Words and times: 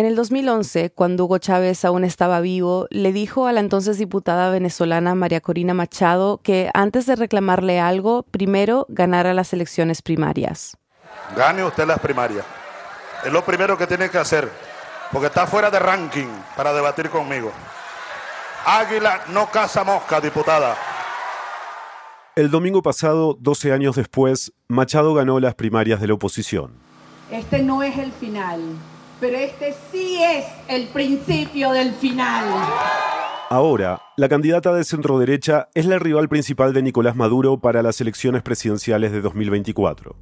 En 0.00 0.06
el 0.06 0.14
2011, 0.14 0.90
cuando 0.90 1.24
Hugo 1.24 1.38
Chávez 1.38 1.84
aún 1.84 2.04
estaba 2.04 2.38
vivo, 2.38 2.86
le 2.90 3.12
dijo 3.12 3.48
a 3.48 3.52
la 3.52 3.58
entonces 3.58 3.98
diputada 3.98 4.48
venezolana 4.48 5.16
María 5.16 5.40
Corina 5.40 5.74
Machado 5.74 6.38
que 6.40 6.70
antes 6.72 7.04
de 7.06 7.16
reclamarle 7.16 7.80
algo, 7.80 8.22
primero 8.22 8.86
ganara 8.88 9.34
las 9.34 9.52
elecciones 9.52 10.00
primarias. 10.00 10.76
Gane 11.36 11.64
usted 11.64 11.84
las 11.84 11.98
primarias. 11.98 12.46
Es 13.24 13.32
lo 13.32 13.44
primero 13.44 13.76
que 13.76 13.88
tiene 13.88 14.08
que 14.08 14.18
hacer, 14.18 14.48
porque 15.10 15.26
está 15.26 15.48
fuera 15.48 15.68
de 15.68 15.80
ranking 15.80 16.28
para 16.56 16.72
debatir 16.72 17.10
conmigo. 17.10 17.50
Águila 18.66 19.22
no 19.32 19.50
caza 19.50 19.82
mosca, 19.82 20.20
diputada. 20.20 20.76
El 22.36 22.52
domingo 22.52 22.82
pasado, 22.82 23.36
12 23.40 23.72
años 23.72 23.96
después, 23.96 24.52
Machado 24.68 25.12
ganó 25.12 25.40
las 25.40 25.56
primarias 25.56 26.00
de 26.00 26.06
la 26.06 26.14
oposición. 26.14 26.74
Este 27.32 27.64
no 27.64 27.82
es 27.82 27.98
el 27.98 28.12
final 28.12 28.60
pero 29.20 29.36
este 29.36 29.74
sí 29.90 30.18
es 30.22 30.44
el 30.68 30.88
principio 30.88 31.72
del 31.72 31.92
final. 31.92 32.44
Ahora, 33.50 34.00
la 34.16 34.28
candidata 34.28 34.74
de 34.74 34.84
centroderecha 34.84 35.68
es 35.74 35.86
la 35.86 35.98
rival 35.98 36.28
principal 36.28 36.72
de 36.72 36.82
Nicolás 36.82 37.16
Maduro 37.16 37.60
para 37.60 37.82
las 37.82 38.00
elecciones 38.00 38.42
presidenciales 38.42 39.10
de 39.10 39.20
2024. 39.20 40.16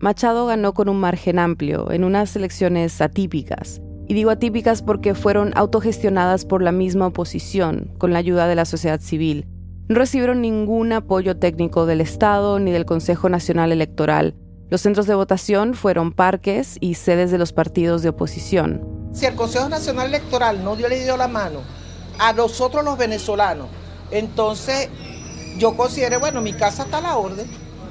Machado 0.00 0.46
ganó 0.46 0.74
con 0.74 0.88
un 0.88 0.98
margen 0.98 1.38
amplio, 1.38 1.90
en 1.90 2.04
unas 2.04 2.34
elecciones 2.36 3.00
atípicas. 3.00 3.82
Y 4.06 4.14
digo 4.14 4.30
atípicas 4.30 4.82
porque 4.82 5.14
fueron 5.14 5.52
autogestionadas 5.56 6.46
por 6.46 6.62
la 6.62 6.72
misma 6.72 7.08
oposición, 7.08 7.92
con 7.98 8.12
la 8.12 8.20
ayuda 8.20 8.48
de 8.48 8.54
la 8.54 8.64
sociedad 8.64 9.00
civil. 9.00 9.46
No 9.88 9.96
recibieron 9.96 10.40
ningún 10.40 10.92
apoyo 10.92 11.36
técnico 11.36 11.84
del 11.84 12.00
Estado 12.00 12.58
ni 12.58 12.70
del 12.70 12.86
Consejo 12.86 13.28
Nacional 13.28 13.72
Electoral, 13.72 14.34
los 14.70 14.82
centros 14.82 15.06
de 15.06 15.14
votación 15.14 15.74
fueron 15.74 16.12
parques 16.12 16.76
y 16.80 16.94
sedes 16.94 17.30
de 17.30 17.38
los 17.38 17.52
partidos 17.52 18.02
de 18.02 18.10
oposición. 18.10 19.08
Si 19.12 19.24
el 19.24 19.34
Consejo 19.34 19.68
Nacional 19.68 20.08
Electoral 20.08 20.62
no 20.62 20.76
dio, 20.76 20.88
le 20.88 21.02
dio 21.02 21.16
la 21.16 21.28
mano 21.28 21.60
a 22.18 22.32
nosotros 22.32 22.84
los 22.84 22.98
venezolanos, 22.98 23.68
entonces 24.10 24.88
yo 25.58 25.76
consideré, 25.76 26.18
bueno, 26.18 26.40
mi 26.40 26.52
casa 26.52 26.82
está 26.82 26.98
a 26.98 27.02
la 27.02 27.16
orden 27.16 27.46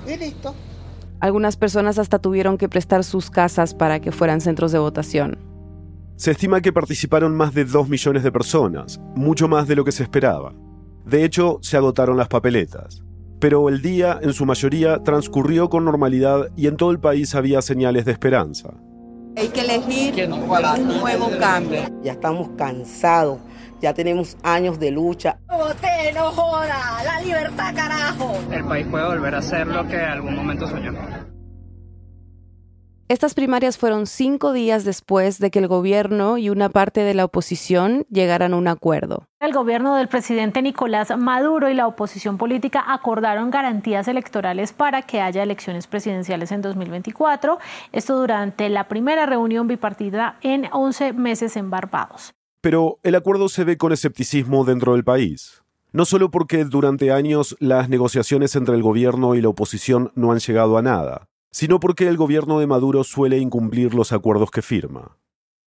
y 0.08 0.18
listo. 0.18 0.54
Algunas 1.20 1.58
personas 1.58 1.98
hasta 1.98 2.20
tuvieron 2.20 2.58
que 2.58 2.70
prestar 2.70 3.04
sus 3.04 3.32
casas 3.32 3.74
para 3.74 4.00
que 4.00 4.12
fueran 4.12 4.40
centros 4.40 4.72
de 4.72 4.80
votación. 4.80 5.40
Se 6.16 6.32
estima 6.32 6.62
que 6.62 6.74
participaron 6.74 7.36
más 7.36 7.54
de 7.54 7.66
2 7.66 7.90
millones 7.90 8.24
de 8.24 8.32
personas, 8.32 9.00
mucho 9.16 9.48
más 9.48 9.68
de 9.68 9.76
lo 9.76 9.84
que 9.84 9.92
se 9.92 10.04
esperaba. 10.04 10.54
De 11.06 11.24
hecho, 11.24 11.60
se 11.62 11.78
agotaron 11.78 12.18
las 12.18 12.28
papeletas 12.28 13.04
pero 13.40 13.70
el 13.70 13.82
día 13.82 14.20
en 14.22 14.34
su 14.34 14.46
mayoría 14.46 15.04
transcurrió 15.04 15.70
con 15.70 15.86
normalidad 15.86 16.50
y 16.56 16.68
en 16.68 16.78
todo 16.78 16.92
el 16.92 17.00
país 17.00 17.36
había 17.36 17.62
señales 17.62 18.06
de 18.06 18.12
esperanza. 18.12 18.70
Hay 19.36 19.50
que 19.50 19.62
elegir 19.62 20.28
un 20.32 20.88
nuevo 21.00 21.30
cambio. 21.40 21.82
Ya 22.02 22.14
estamos 22.14 22.50
cansados, 22.58 23.40
ya 23.80 23.94
tenemos 23.94 24.36
años 24.42 24.80
de 24.80 24.90
lucha. 24.90 25.38
¡Voté, 25.48 26.12
no 26.16 26.32
joda! 26.32 27.04
¡La 27.04 27.22
libertad, 27.22 27.76
carajo! 27.76 28.36
El 28.52 28.66
país 28.66 28.88
puede 28.90 29.06
volver 29.06 29.36
a 29.36 29.42
ser 29.42 29.68
lo 29.68 29.88
que 29.88 29.96
en 29.96 30.10
algún 30.10 30.36
momento 30.36 30.68
soñó. 30.68 30.92
Estas 33.10 33.36
primarias 33.36 33.78
fueron 33.78 34.06
cinco 34.06 34.52
días 34.52 34.84
después 34.84 35.40
de 35.40 35.50
que 35.50 35.60
el 35.60 35.70
gobierno 35.70 36.38
y 36.38 36.50
una 36.50 36.68
parte 36.68 37.06
de 37.06 37.14
la 37.14 37.24
oposición 37.24 38.06
llegaran 38.12 38.54
a 38.54 38.58
un 38.58 38.68
acuerdo. 38.68 39.30
El 39.40 39.54
gobierno 39.54 39.96
del 39.96 40.10
presidente 40.10 40.62
Nicolás 40.62 41.16
Maduro 41.18 41.70
y 41.70 41.74
la 41.74 41.88
oposición 41.88 42.38
política 42.38 42.84
acordaron 42.86 43.50
garantías 43.50 44.10
electorales 44.10 44.74
para 44.74 45.04
que 45.04 45.22
haya 45.22 45.42
elecciones 45.42 45.88
presidenciales 45.88 46.52
en 46.52 46.62
2024, 46.62 47.60
esto 47.94 48.20
durante 48.20 48.68
la 48.68 48.90
primera 48.90 49.26
reunión 49.26 49.70
bipartida 49.70 50.38
en 50.42 50.68
11 50.70 51.14
meses 51.14 51.56
en 51.56 51.70
Barbados. 51.70 52.34
Pero 52.60 53.00
el 53.04 53.16
acuerdo 53.16 53.48
se 53.48 53.64
ve 53.64 53.78
con 53.78 53.94
escepticismo 53.94 54.66
dentro 54.66 54.92
del 54.92 55.06
país. 55.06 55.64
No 55.94 56.04
solo 56.04 56.30
porque 56.30 56.66
durante 56.66 57.14
años 57.14 57.56
las 57.62 57.88
negociaciones 57.88 58.54
entre 58.58 58.76
el 58.76 58.84
gobierno 58.84 59.36
y 59.36 59.42
la 59.42 59.48
oposición 59.48 60.12
no 60.16 60.34
han 60.34 60.40
llegado 60.40 60.78
a 60.78 60.82
nada, 60.82 61.30
sino 61.52 61.80
porque 61.80 62.08
el 62.08 62.18
gobierno 62.18 62.60
de 62.60 62.68
Maduro 62.68 63.04
suele 63.04 63.38
incumplir 63.38 63.94
los 63.94 64.12
acuerdos 64.12 64.52
que 64.52 64.62
firma. 64.62 65.18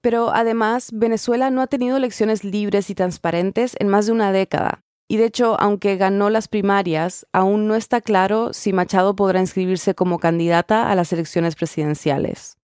Pero 0.01 0.31
además, 0.35 0.91
Venezuela 0.93 1.51
no 1.51 1.61
ha 1.61 1.67
tenido 1.67 1.97
elecciones 1.97 2.43
libres 2.45 2.89
y 2.91 2.95
transparentes 2.95 3.77
en 3.79 3.89
más 3.89 4.07
de 4.07 4.13
una 4.13 4.33
década. 4.33 4.83
Y 5.09 5.17
de 5.17 5.25
hecho, 5.25 5.61
aunque 5.61 5.97
ganó 5.97 6.31
las 6.31 6.47
primarias, 6.47 7.27
aún 7.33 7.67
no 7.67 7.75
está 7.75 8.01
claro 8.01 8.53
si 8.53 8.73
Machado 8.73 9.17
podrá 9.17 9.41
inscribirse 9.41 9.95
como 9.95 10.21
candidata 10.21 10.91
a 10.91 10.95
las 10.95 11.13
elecciones 11.13 11.57
presidenciales. 11.57 12.57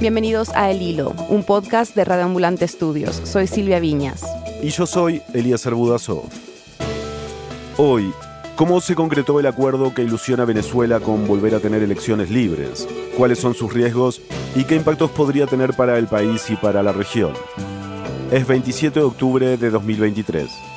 Bienvenidos 0.00 0.50
a 0.54 0.70
El 0.70 0.82
Hilo, 0.82 1.14
un 1.28 1.44
podcast 1.44 1.94
de 1.94 2.04
Radio 2.04 2.24
Ambulante 2.24 2.64
Estudios. 2.64 3.20
Soy 3.24 3.46
Silvia 3.46 3.78
Viñas. 3.78 4.22
Y 4.62 4.70
yo 4.70 4.86
soy 4.86 5.22
Elías 5.32 5.64
Budasov. 5.70 6.53
Hoy, 7.76 8.12
¿cómo 8.54 8.80
se 8.80 8.94
concretó 8.94 9.40
el 9.40 9.46
acuerdo 9.46 9.92
que 9.94 10.04
ilusiona 10.04 10.44
a 10.44 10.46
Venezuela 10.46 11.00
con 11.00 11.26
volver 11.26 11.56
a 11.56 11.58
tener 11.58 11.82
elecciones 11.82 12.30
libres? 12.30 12.86
¿Cuáles 13.16 13.40
son 13.40 13.54
sus 13.54 13.72
riesgos 13.72 14.22
y 14.54 14.62
qué 14.62 14.76
impactos 14.76 15.10
podría 15.10 15.48
tener 15.48 15.74
para 15.74 15.98
el 15.98 16.06
país 16.06 16.48
y 16.50 16.54
para 16.54 16.84
la 16.84 16.92
región? 16.92 17.32
Es 18.30 18.46
27 18.46 19.00
de 19.00 19.04
octubre 19.04 19.56
de 19.56 19.70
2023. 19.70 20.73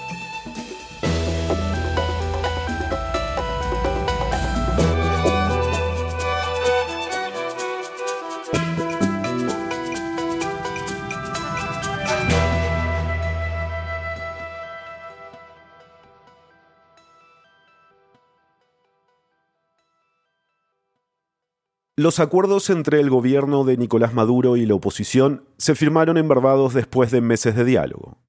Los 22.00 22.20
acuerdos 22.20 22.70
entre 22.70 23.00
el 23.00 23.10
gobierno 23.10 23.64
de 23.64 23.76
Nicolás 23.76 24.14
Maduro 24.14 24.56
y 24.56 24.68
la 24.68 24.76
oposición 24.76 25.46
se 25.58 25.74
firmaron 25.74 26.20
en 26.20 26.28
Barbados 26.28 26.76
después 26.76 27.10
de 27.10 27.22
meses 27.22 27.56
de 27.56 27.66
diálogo. 27.66 28.20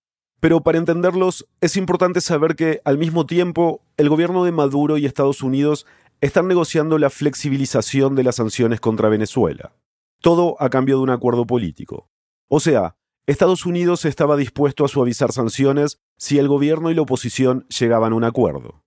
Pero 0.41 0.63
para 0.63 0.79
entenderlos 0.79 1.47
es 1.61 1.77
importante 1.77 2.23
saber 2.23 2.57
que, 2.57 2.81
al 2.87 2.97
mismo 2.97 3.27
tiempo, 3.27 3.83
el 3.99 4.09
gobierno 4.09 4.45
de 4.45 4.53
Maduro 4.53 4.97
y 4.97 5.05
Estados 5.05 5.43
Unidos 5.43 5.85
están 6.23 6.49
negociando 6.49 6.97
la 6.97 7.11
flexibilización 7.11 8.15
de 8.15 8.25
las 8.25 8.37
sanciones 8.37 8.81
contra 8.81 9.11
Venezuela. 9.11 9.75
Todo 10.23 10.57
a 10.61 10.71
cambio 10.71 10.97
de 10.97 11.03
un 11.03 11.11
acuerdo 11.11 11.47
político. 11.47 12.09
O 12.49 12.61
sea, 12.61 12.97
Estados 13.27 13.67
Unidos 13.67 14.07
estaba 14.07 14.39
dispuesto 14.39 14.87
a 14.87 14.89
suavizar 14.89 15.31
sanciones 15.31 16.01
si 16.17 16.39
el 16.39 16.49
gobierno 16.49 16.91
y 16.91 16.95
la 16.95 17.03
oposición 17.03 17.67
llegaban 17.69 18.15
a 18.15 18.17
un 18.17 18.25
acuerdo. 18.25 18.83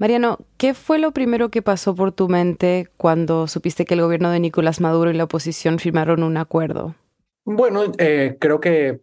Mariano, 0.00 0.38
¿qué 0.56 0.72
fue 0.72 0.98
lo 0.98 1.12
primero 1.12 1.50
que 1.50 1.60
pasó 1.60 1.94
por 1.94 2.10
tu 2.10 2.26
mente 2.26 2.88
cuando 2.96 3.46
supiste 3.46 3.84
que 3.84 3.92
el 3.92 4.00
gobierno 4.00 4.30
de 4.30 4.40
Nicolás 4.40 4.80
Maduro 4.80 5.10
y 5.10 5.14
la 5.14 5.24
oposición 5.24 5.78
firmaron 5.78 6.22
un 6.22 6.38
acuerdo? 6.38 6.94
Bueno, 7.44 7.82
eh, 7.98 8.38
creo 8.40 8.60
que 8.60 9.02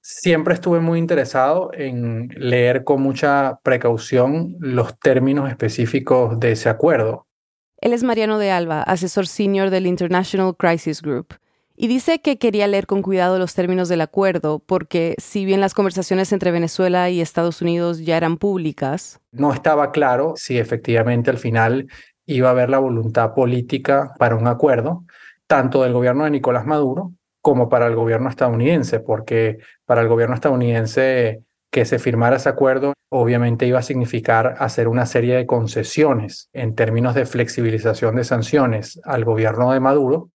siempre 0.00 0.54
estuve 0.54 0.78
muy 0.78 1.00
interesado 1.00 1.70
en 1.74 2.28
leer 2.36 2.84
con 2.84 3.02
mucha 3.02 3.58
precaución 3.64 4.54
los 4.60 4.96
términos 5.00 5.50
específicos 5.50 6.38
de 6.38 6.52
ese 6.52 6.68
acuerdo. 6.68 7.26
Él 7.80 7.92
es 7.92 8.04
Mariano 8.04 8.38
de 8.38 8.52
Alba, 8.52 8.84
asesor 8.84 9.26
senior 9.26 9.70
del 9.70 9.88
International 9.88 10.54
Crisis 10.56 11.02
Group. 11.02 11.34
Y 11.74 11.88
dice 11.88 12.20
que 12.20 12.38
quería 12.38 12.66
leer 12.66 12.86
con 12.86 13.02
cuidado 13.02 13.38
los 13.38 13.54
términos 13.54 13.88
del 13.88 14.02
acuerdo 14.02 14.60
porque 14.64 15.14
si 15.18 15.44
bien 15.44 15.60
las 15.60 15.74
conversaciones 15.74 16.32
entre 16.32 16.50
Venezuela 16.50 17.08
y 17.10 17.20
Estados 17.20 17.62
Unidos 17.62 18.00
ya 18.00 18.16
eran 18.16 18.36
públicas, 18.36 19.20
no 19.32 19.52
estaba 19.52 19.90
claro 19.90 20.34
si 20.36 20.58
efectivamente 20.58 21.30
al 21.30 21.38
final 21.38 21.88
iba 22.26 22.48
a 22.48 22.52
haber 22.52 22.70
la 22.70 22.78
voluntad 22.78 23.34
política 23.34 24.12
para 24.18 24.36
un 24.36 24.46
acuerdo, 24.46 25.04
tanto 25.46 25.82
del 25.82 25.92
gobierno 25.92 26.24
de 26.24 26.30
Nicolás 26.30 26.66
Maduro 26.66 27.12
como 27.40 27.68
para 27.68 27.86
el 27.86 27.96
gobierno 27.96 28.28
estadounidense, 28.28 29.00
porque 29.00 29.58
para 29.84 30.02
el 30.02 30.08
gobierno 30.08 30.34
estadounidense 30.34 31.42
que 31.70 31.84
se 31.84 31.98
firmara 31.98 32.36
ese 32.36 32.50
acuerdo 32.50 32.92
obviamente 33.08 33.66
iba 33.66 33.78
a 33.78 33.82
significar 33.82 34.56
hacer 34.58 34.88
una 34.88 35.04
serie 35.04 35.36
de 35.36 35.46
concesiones 35.46 36.48
en 36.52 36.74
términos 36.74 37.14
de 37.14 37.26
flexibilización 37.26 38.16
de 38.16 38.24
sanciones 38.24 39.00
al 39.04 39.24
gobierno 39.24 39.72
de 39.72 39.80
Maduro 39.80 40.30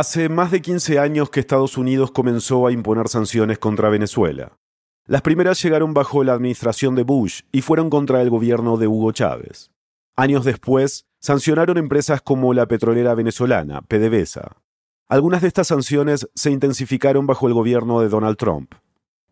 Hace 0.00 0.30
más 0.30 0.50
de 0.50 0.62
15 0.62 0.98
años 0.98 1.28
que 1.28 1.40
Estados 1.40 1.76
Unidos 1.76 2.10
comenzó 2.10 2.66
a 2.66 2.72
imponer 2.72 3.08
sanciones 3.08 3.58
contra 3.58 3.90
Venezuela. 3.90 4.56
Las 5.06 5.20
primeras 5.20 5.62
llegaron 5.62 5.92
bajo 5.92 6.24
la 6.24 6.32
administración 6.32 6.94
de 6.94 7.02
Bush 7.02 7.42
y 7.52 7.60
fueron 7.60 7.90
contra 7.90 8.22
el 8.22 8.30
gobierno 8.30 8.78
de 8.78 8.86
Hugo 8.86 9.12
Chávez. 9.12 9.70
Años 10.16 10.46
después, 10.46 11.04
sancionaron 11.20 11.76
empresas 11.76 12.22
como 12.22 12.54
la 12.54 12.64
petrolera 12.64 13.14
venezolana, 13.14 13.82
PDVSA. 13.82 14.56
Algunas 15.06 15.42
de 15.42 15.48
estas 15.48 15.66
sanciones 15.66 16.26
se 16.34 16.50
intensificaron 16.50 17.26
bajo 17.26 17.46
el 17.46 17.52
gobierno 17.52 18.00
de 18.00 18.08
Donald 18.08 18.38
Trump. 18.38 18.72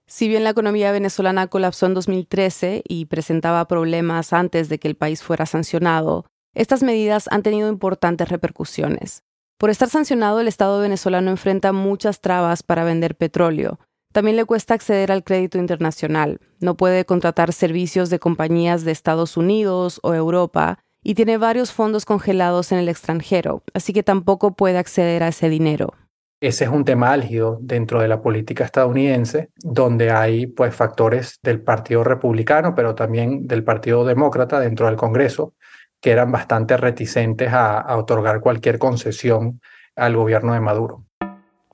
Si 0.07 0.29
bien 0.29 0.45
la 0.45 0.51
economía 0.51 0.93
venezolana 0.93 1.47
colapsó 1.47 1.87
en 1.87 1.95
2013 1.95 2.83
y 2.87 3.07
presentaba 3.07 3.67
problemas 3.69 4.35
antes 4.35 4.69
de 4.69 4.79
que 4.79 4.89
el 4.89 4.97
país 4.97 5.23
fuera 5.23 5.47
sancionado, 5.47 6.27
Estas 6.55 6.83
medidas 6.83 7.29
han 7.31 7.43
tenido 7.43 7.69
importantes 7.69 8.29
repercusiones. 8.31 9.23
Por 9.59 9.71
estar 9.71 9.89
sancionado, 9.89 10.39
el 10.39 10.47
Estado 10.47 10.79
venezolano 10.79 11.31
enfrenta 11.33 11.73
muchas 11.73 12.21
trabas 12.21 12.63
para 12.63 12.85
vender 12.85 13.17
petróleo. 13.17 13.81
También 14.13 14.37
le 14.37 14.45
cuesta 14.45 14.75
acceder 14.75 15.11
al 15.11 15.25
crédito 15.25 15.59
internacional. 15.59 16.39
No 16.61 16.77
puede 16.77 17.05
contratar 17.05 17.53
servicios 17.53 18.09
de 18.09 18.21
compañías 18.21 18.85
de 18.85 18.93
Estados 18.93 19.37
Unidos 19.37 19.99
o 20.05 20.15
Europa 20.15 20.79
y 21.03 21.15
tiene 21.17 21.39
varios 21.39 21.73
fondos 21.73 22.05
congelados 22.05 22.71
en 22.71 22.79
el 22.79 22.89
extranjero, 22.89 23.65
así 23.75 23.93
que 23.93 24.05
tampoco 24.05 24.55
puede 24.55 24.79
acceder 24.79 25.25
a 25.25 25.29
ese 25.29 25.49
dinero. 25.49 25.93
Ese 26.41 26.65
es 26.65 26.71
un 26.71 26.85
tema 26.85 27.11
álgido 27.11 27.59
dentro 27.61 28.01
de 28.01 28.07
la 28.07 28.23
política 28.23 28.65
estadounidense, 28.65 29.51
donde 29.57 30.13
hay 30.13 30.47
pues 30.47 30.73
factores 30.73 31.41
del 31.43 31.61
Partido 31.61 32.05
Republicano, 32.05 32.77
pero 32.77 32.95
también 32.95 33.49
del 33.49 33.65
Partido 33.65 34.05
Demócrata 34.05 34.61
dentro 34.61 34.87
del 34.87 34.95
Congreso, 34.95 35.55
que 36.01 36.11
eran 36.11 36.31
bastante 36.33 36.77
reticentes 36.77 37.53
a, 37.53 37.79
a 37.81 37.97
otorgar 37.97 38.41
cualquier 38.41 38.79
concesión 38.79 39.61
al 39.97 40.17
gobierno 40.17 40.55
de 40.55 40.61
Maduro. 40.61 41.05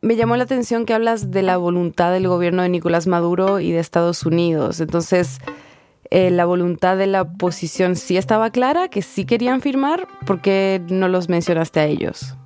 Me 0.00 0.16
llamó 0.16 0.36
la 0.36 0.44
atención 0.44 0.84
que 0.84 0.92
hablas 0.92 1.30
de 1.30 1.42
la 1.42 1.56
voluntad 1.56 2.12
del 2.12 2.28
gobierno 2.28 2.62
de 2.62 2.68
Nicolás 2.68 3.06
Maduro 3.06 3.60
y 3.60 3.72
de 3.72 3.78
Estados 3.78 4.26
Unidos. 4.26 4.80
Entonces, 4.80 5.38
eh, 6.10 6.30
la 6.30 6.44
voluntad 6.44 6.96
de 6.96 7.06
la 7.06 7.22
oposición 7.22 7.96
sí 7.96 8.16
estaba 8.16 8.50
clara, 8.50 8.88
que 8.88 9.02
sí 9.02 9.24
querían 9.24 9.60
firmar, 9.60 10.06
¿por 10.26 10.40
qué 10.40 10.82
no 10.88 11.08
los 11.08 11.28
mencionaste 11.28 11.80
a 11.80 11.86
ellos? 11.86 12.36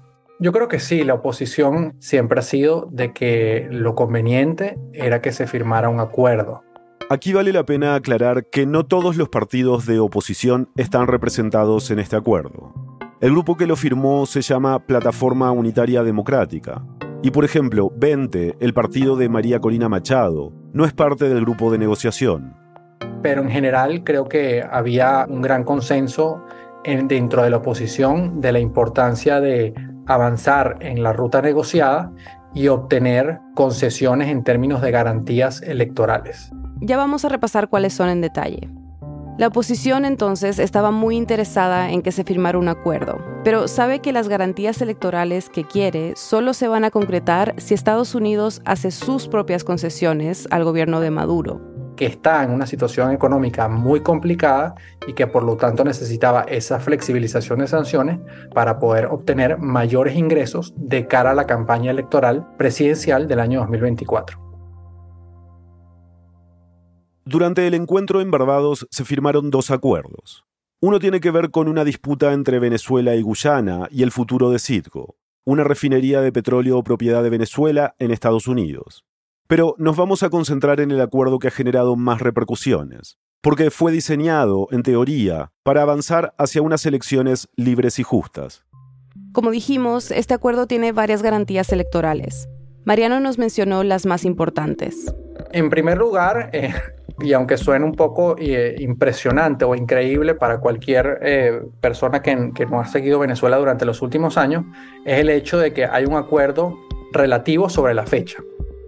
Yo 0.41 0.53
creo 0.53 0.69
que 0.69 0.79
sí, 0.79 1.03
la 1.03 1.15
oposición 1.15 1.97
siempre 1.99 2.39
ha 2.39 2.43
sido 2.43 2.89
de 2.93 3.13
que 3.13 3.67
lo 3.71 3.97
conveniente 3.97 4.79
era 4.93 5.21
que 5.21 5.33
se 5.33 5.49
firmara 5.49 5.89
un 5.89 5.99
acuerdo. 5.99 6.63
Aquí 7.11 7.33
vale 7.33 7.55
la 7.55 7.65
pena 7.65 7.95
aclarar 7.95 8.51
que 8.51 8.67
no 8.67 8.85
todos 8.85 9.17
los 9.17 9.31
partidos 9.31 9.87
de 9.87 9.99
oposición 9.99 10.69
están 10.77 11.07
representados 11.07 11.91
en 11.91 12.01
este 12.01 12.17
acuerdo. 12.17 12.75
El 13.23 13.31
grupo 13.31 13.57
que 13.57 13.67
lo 13.67 13.77
firmó 13.77 14.27
se 14.27 14.43
llama 14.43 14.85
Plataforma 14.85 15.51
Unitaria 15.51 16.03
Democrática. 16.03 16.85
Y 17.23 17.31
por 17.31 17.47
ejemplo, 17.47 17.91
20, 17.97 18.57
el 18.61 18.75
partido 18.75 19.17
de 19.17 19.31
María 19.31 19.59
Corina 19.59 19.89
Machado, 19.89 20.53
no 20.75 20.85
es 20.85 20.93
parte 20.93 21.31
del 21.31 21.41
grupo 21.47 21.73
de 21.73 21.79
negociación. 21.79 22.55
Pero 23.23 23.41
en 23.41 23.49
general 23.49 24.05
creo 24.05 24.29
que 24.29 24.63
había 24.71 25.25
un 25.31 25.41
gran 25.41 25.65
consenso 25.65 26.45
dentro 26.85 27.43
de 27.43 27.49
la 27.49 27.57
oposición 27.57 28.43
de 28.43 28.53
la 28.53 28.61
importancia 28.61 29.41
de 29.41 29.73
avanzar 30.07 30.77
en 30.81 31.03
la 31.03 31.15
ruta 31.15 31.41
negociada 31.41 32.13
y 32.55 32.69
obtener 32.69 33.41
concesiones 33.55 34.29
en 34.29 34.45
términos 34.45 34.83
de 34.83 34.91
garantías 34.91 35.63
electorales. 35.63 36.51
Ya 36.81 36.97
vamos 36.97 37.25
a 37.25 37.29
repasar 37.29 37.69
cuáles 37.69 37.93
son 37.93 38.09
en 38.09 38.21
detalle. 38.21 38.69
La 39.39 39.47
oposición 39.47 40.05
entonces 40.05 40.59
estaba 40.59 40.91
muy 40.91 41.17
interesada 41.17 41.93
en 41.93 42.03
que 42.03 42.11
se 42.11 42.25
firmara 42.25 42.59
un 42.59 42.69
acuerdo, 42.69 43.19
pero 43.45 43.69
sabe 43.69 44.01
que 44.01 44.13
las 44.13 44.29
garantías 44.29 44.83
electorales 44.83 45.49
que 45.49 45.65
quiere 45.65 46.15
solo 46.17 46.55
se 46.55 46.67
van 46.67 46.85
a 46.85 46.91
concretar 46.91 47.55
si 47.59 47.75
Estados 47.75 48.17
Unidos 48.17 48.63
hace 48.65 48.91
sus 48.91 49.29
propias 49.29 49.63
concesiones 49.63 50.49
al 50.51 50.65
gobierno 50.65 51.01
de 51.01 51.13
Maduro 51.13 51.78
que 51.99 52.07
está 52.07 52.45
en 52.45 52.53
una 52.53 52.65
situación 52.65 53.11
económica 53.11 53.67
muy 53.67 54.03
complicada 54.03 54.77
y 55.09 55.15
que 55.15 55.27
por 55.27 55.43
lo 55.43 55.57
tanto 55.57 55.83
necesitaba 55.83 56.43
esa 56.43 56.79
flexibilización 56.79 57.59
de 57.59 57.67
sanciones 57.67 58.21
para 58.55 58.79
poder 58.79 59.07
obtener 59.07 59.59
mayores 59.59 60.17
ingresos 60.17 60.73
de 60.77 61.09
cara 61.09 61.33
a 61.33 61.35
la 61.35 61.49
campaña 61.49 61.91
electoral 61.91 62.47
presidencial 62.57 63.27
del 63.27 63.41
año 63.41 63.59
2024. 63.59 64.39
Durante 67.25 67.67
el 67.67 67.75
encuentro 67.75 68.21
en 68.21 68.31
Barbados 68.31 68.87
se 68.93 69.05
firmaron 69.05 69.51
dos 69.51 69.73
acuerdos. 69.73 70.45
Uno 70.81 71.01
tiene 71.01 71.19
que 71.19 71.33
ver 71.33 71.51
con 71.51 71.67
una 71.67 71.83
disputa 71.83 72.33
entre 72.33 72.61
Venezuela 72.61 73.17
y 73.17 73.23
Guyana 73.23 73.89
y 73.91 74.05
el 74.05 74.13
futuro 74.13 74.51
de 74.51 74.61
Citgo, 74.61 75.17
una 75.45 75.65
refinería 75.65 76.21
de 76.21 76.31
petróleo 76.31 76.85
propiedad 76.85 77.25
de 77.25 77.31
Venezuela 77.31 77.97
en 77.99 78.13
Estados 78.13 78.47
Unidos. 78.47 79.08
Pero 79.49 79.75
nos 79.79 79.97
vamos 79.97 80.23
a 80.23 80.29
concentrar 80.29 80.79
en 80.79 80.91
el 80.91 81.01
acuerdo 81.01 81.39
que 81.39 81.49
ha 81.49 81.51
generado 81.51 81.97
más 81.97 82.21
repercusiones, 82.21 83.19
porque 83.41 83.71
fue 83.71 83.91
diseñado, 83.91 84.69
en 84.73 84.83
teoría, 84.83 85.53
para 85.63 85.81
avanzar 85.81 86.35
hacia 86.37 86.61
unas 86.61 86.85
elecciones 86.85 87.49
libres 87.57 87.99
y 87.99 88.03
justas. 88.03 88.67
Como 89.33 89.51
dijimos, 89.51 90.11
este 90.11 90.35
acuerdo 90.35 90.67
tiene 90.67 90.93
varias 90.93 91.23
garantías 91.23 91.73
electorales. 91.73 92.47
Mariano 92.85 93.21
nos 93.21 93.39
mencionó 93.39 93.85
las 93.85 94.05
más 94.05 94.27
importantes. 94.27 95.15
En 95.51 95.71
primer 95.71 95.97
lugar, 95.97 96.51
eh, 96.53 96.75
y 97.19 97.33
aunque 97.33 97.57
suene 97.57 97.87
un 97.87 97.93
poco 97.93 98.37
eh, 98.39 98.77
impresionante 98.81 99.65
o 99.65 99.75
increíble 99.75 100.35
para 100.35 100.61
cualquier 100.61 101.21
eh, 101.23 101.63
persona 101.81 102.21
que, 102.21 102.51
que 102.55 102.67
no 102.67 102.81
ha 102.81 102.85
seguido 102.85 103.19
Venezuela 103.19 103.57
durante 103.57 103.87
los 103.87 104.03
últimos 104.03 104.37
años, 104.37 104.67
es 105.07 105.21
el 105.21 105.31
hecho 105.31 105.59
de 105.59 105.73
que 105.73 105.87
hay 105.87 106.05
un 106.05 106.17
acuerdo 106.17 106.79
relativo 107.15 107.71
sobre 107.71 107.95
la 107.95 108.05
fecha 108.05 108.43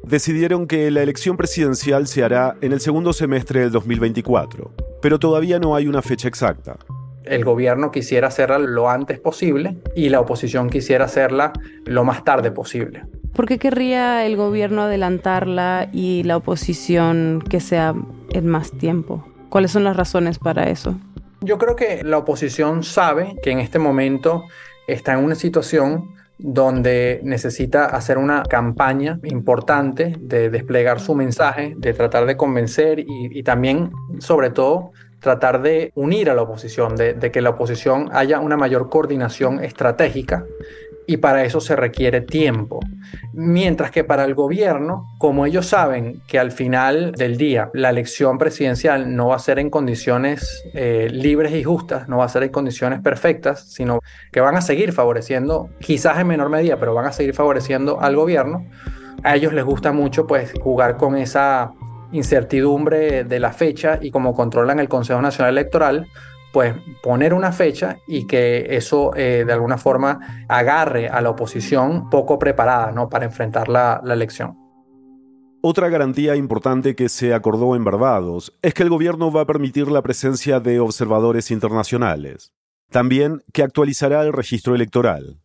decidieron 0.05 0.67
que 0.67 0.91
la 0.91 1.03
elección 1.03 1.37
presidencial 1.37 2.07
se 2.07 2.23
hará 2.25 2.57
en 2.61 2.73
el 2.73 2.81
segundo 2.81 3.13
semestre 3.13 3.61
del 3.61 3.71
2024, 3.71 4.73
pero 5.03 5.19
todavía 5.19 5.59
no 5.59 5.75
hay 5.75 5.87
una 5.87 6.03
fecha 6.03 6.29
exacta. 6.29 6.77
El 7.25 7.45
gobierno 7.45 7.91
quisiera 7.91 8.29
hacerla 8.29 8.59
lo 8.59 8.89
antes 8.89 9.19
posible 9.21 9.77
y 9.95 10.09
la 10.09 10.21
oposición 10.21 10.71
quisiera 10.71 11.05
hacerla 11.05 11.53
lo 11.85 12.05
más 12.05 12.25
tarde 12.25 12.51
posible. 12.51 13.05
¿Por 13.35 13.47
qué 13.47 13.59
querría 13.59 14.27
el 14.27 14.37
gobierno 14.37 14.83
adelantarla 14.83 15.89
y 15.93 16.25
la 16.25 16.37
oposición 16.37 17.43
que 17.49 17.61
sea 17.61 17.95
en 18.33 18.47
más 18.47 18.73
tiempo? 18.73 19.25
¿Cuáles 19.49 19.71
son 19.71 19.85
las 19.85 19.97
razones 19.97 20.39
para 20.39 20.71
eso? 20.71 20.97
Yo 21.41 21.59
creo 21.59 21.77
que 21.77 22.03
la 22.03 22.19
oposición 22.19 22.83
sabe 22.83 23.37
que 23.43 23.51
en 23.51 23.61
este 23.61 23.79
momento 23.79 24.45
está 24.87 25.13
en 25.13 25.25
una 25.25 25.35
situación 25.35 26.15
donde 26.43 27.21
necesita 27.23 27.87
hacer 27.87 28.19
una 28.19 28.43
campaña 28.43 29.19
importante 29.25 30.17
de 30.21 30.51
desplegar 30.51 31.01
su 31.01 31.15
mensaje, 31.15 31.75
de 31.77 31.93
tratar 31.93 32.27
de 32.27 32.37
convencer 32.37 33.05
y, 33.07 33.43
también, 33.43 33.91
sobre 34.19 34.51
todo, 34.51 34.93
tratar 35.21 35.61
de 35.63 35.93
unir 35.95 36.31
a 36.31 36.35
la 36.35 36.43
oposición, 36.43 36.97
de, 36.97 37.31
que 37.31 37.41
la 37.41 37.51
oposición 37.51 38.09
haya 38.13 38.41
una 38.41 38.57
mayor 38.57 38.89
coordinación 38.89 39.63
estratégica 39.63 40.45
y 41.11 41.17
para 41.17 41.43
eso 41.43 41.61
se 41.61 41.75
requiere 41.75 42.21
tiempo. 42.21 42.79
Mientras 43.33 43.91
que 43.91 44.05
para 44.05 44.25
el 44.25 44.37
gobierno, 44.37 45.09
como 45.19 45.45
ellos 45.45 45.67
saben 45.67 46.23
que 46.29 46.39
al 46.39 46.53
final 46.53 47.11
del 47.13 47.37
día 47.37 47.69
la 47.75 47.91
elección 47.91 48.39
presidencial 48.39 49.17
no 49.17 49.27
va 49.27 49.35
a 49.35 49.41
ser 49.41 49.59
en 49.59 49.71
condiciones 49.71 50.63
eh, 50.73 51.09
libres 51.11 51.53
y 51.53 51.65
justas, 51.65 52.09
no 52.09 52.19
va 52.19 52.27
a 52.27 52.29
ser 52.29 52.45
en 52.45 52.51
condiciones 52.51 53.01
perfectas, 53.01 53.73
sino 53.73 53.99
que 54.31 54.41
van 54.41 54.55
a 54.57 54.61
seguir 54.61 54.93
favoreciendo, 54.93 55.69
quizás 55.81 56.17
en 56.21 56.29
menor 56.29 56.49
medida, 56.49 56.79
pero 56.79 56.95
van 56.95 57.07
a 57.07 57.13
seguir 57.13 57.35
favoreciendo 57.35 58.01
al 58.01 58.15
gobierno, 58.15 58.65
a 59.25 59.35
ellos 59.35 59.53
les 59.53 59.65
gusta 59.65 59.91
mucho 59.91 60.29
pues 60.29 60.53
jugar 60.63 60.97
con 60.97 61.17
esa 61.17 61.73
incertidumbre 62.13 63.25
de 63.25 63.41
la 63.41 63.53
fecha 63.53 63.99
y 64.01 64.13
como 64.13 64.33
controlan 64.33 64.79
el 64.79 64.89
Consejo 64.89 65.21
Nacional 65.21 65.59
Electoral, 65.59 66.07
pues 66.53 66.75
poner 67.03 67.35
una 67.35 67.53
fecha 67.53 67.99
y 68.07 68.27
que 68.27 68.77
eso 68.77 69.13
eh, 69.17 69.45
de 69.47 69.53
alguna 69.53 69.79
forma 69.79 70.47
agarre 70.49 71.09
a 71.09 71.21
la 71.21 71.31
oposición 71.31 72.11
poco 72.11 72.39
preparada 72.39 72.93
¿no? 72.93 73.09
para 73.09 73.25
enfrentar 73.25 73.69
la, 73.69 74.01
la 74.05 74.15
elección. 74.15 74.57
Otra 75.63 75.91
garantía 75.91 76.37
importante 76.37 76.97
que 76.97 77.11
se 77.11 77.35
acordó 77.35 77.77
en 77.77 77.85
Barbados 77.85 78.57
es 78.63 78.73
que 78.73 78.83
el 78.83 78.89
gobierno 78.89 79.31
va 79.31 79.43
a 79.43 79.47
permitir 79.47 79.89
la 79.89 80.03
presencia 80.03 80.59
de 80.59 80.81
observadores 80.81 81.51
internacionales. 81.51 82.55
También 82.91 83.43
que 83.53 83.63
actualizará 83.63 84.23
el 84.23 84.33
registro 84.33 84.75
electoral. 84.75 85.39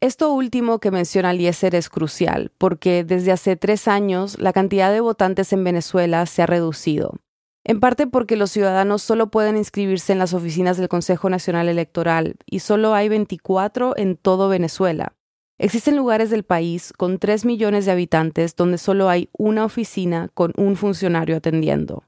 Esto 0.00 0.34
último 0.34 0.80
que 0.80 0.90
menciona 0.90 1.30
Eliezer 1.30 1.74
es 1.76 1.88
crucial, 1.88 2.52
porque 2.58 3.04
desde 3.04 3.32
hace 3.32 3.56
tres 3.56 3.88
años 3.88 4.38
la 4.38 4.52
cantidad 4.52 4.92
de 4.92 5.00
votantes 5.00 5.52
en 5.52 5.64
Venezuela 5.64 6.26
se 6.26 6.42
ha 6.42 6.46
reducido 6.46 7.14
en 7.64 7.80
parte 7.80 8.06
porque 8.06 8.36
los 8.36 8.50
ciudadanos 8.50 9.02
solo 9.02 9.30
pueden 9.30 9.56
inscribirse 9.56 10.12
en 10.12 10.18
las 10.18 10.34
oficinas 10.34 10.76
del 10.76 10.88
Consejo 10.88 11.30
Nacional 11.30 11.68
Electoral 11.68 12.36
y 12.46 12.60
solo 12.60 12.94
hay 12.94 13.08
24 13.08 13.96
en 13.96 14.16
todo 14.16 14.48
Venezuela. 14.48 15.14
Existen 15.58 15.96
lugares 15.96 16.30
del 16.30 16.44
país 16.44 16.92
con 16.96 17.18
3 17.18 17.44
millones 17.44 17.86
de 17.86 17.92
habitantes 17.92 18.54
donde 18.54 18.76
solo 18.76 19.08
hay 19.08 19.30
una 19.32 19.64
oficina 19.64 20.28
con 20.34 20.52
un 20.56 20.76
funcionario 20.76 21.36
atendiendo. 21.36 22.04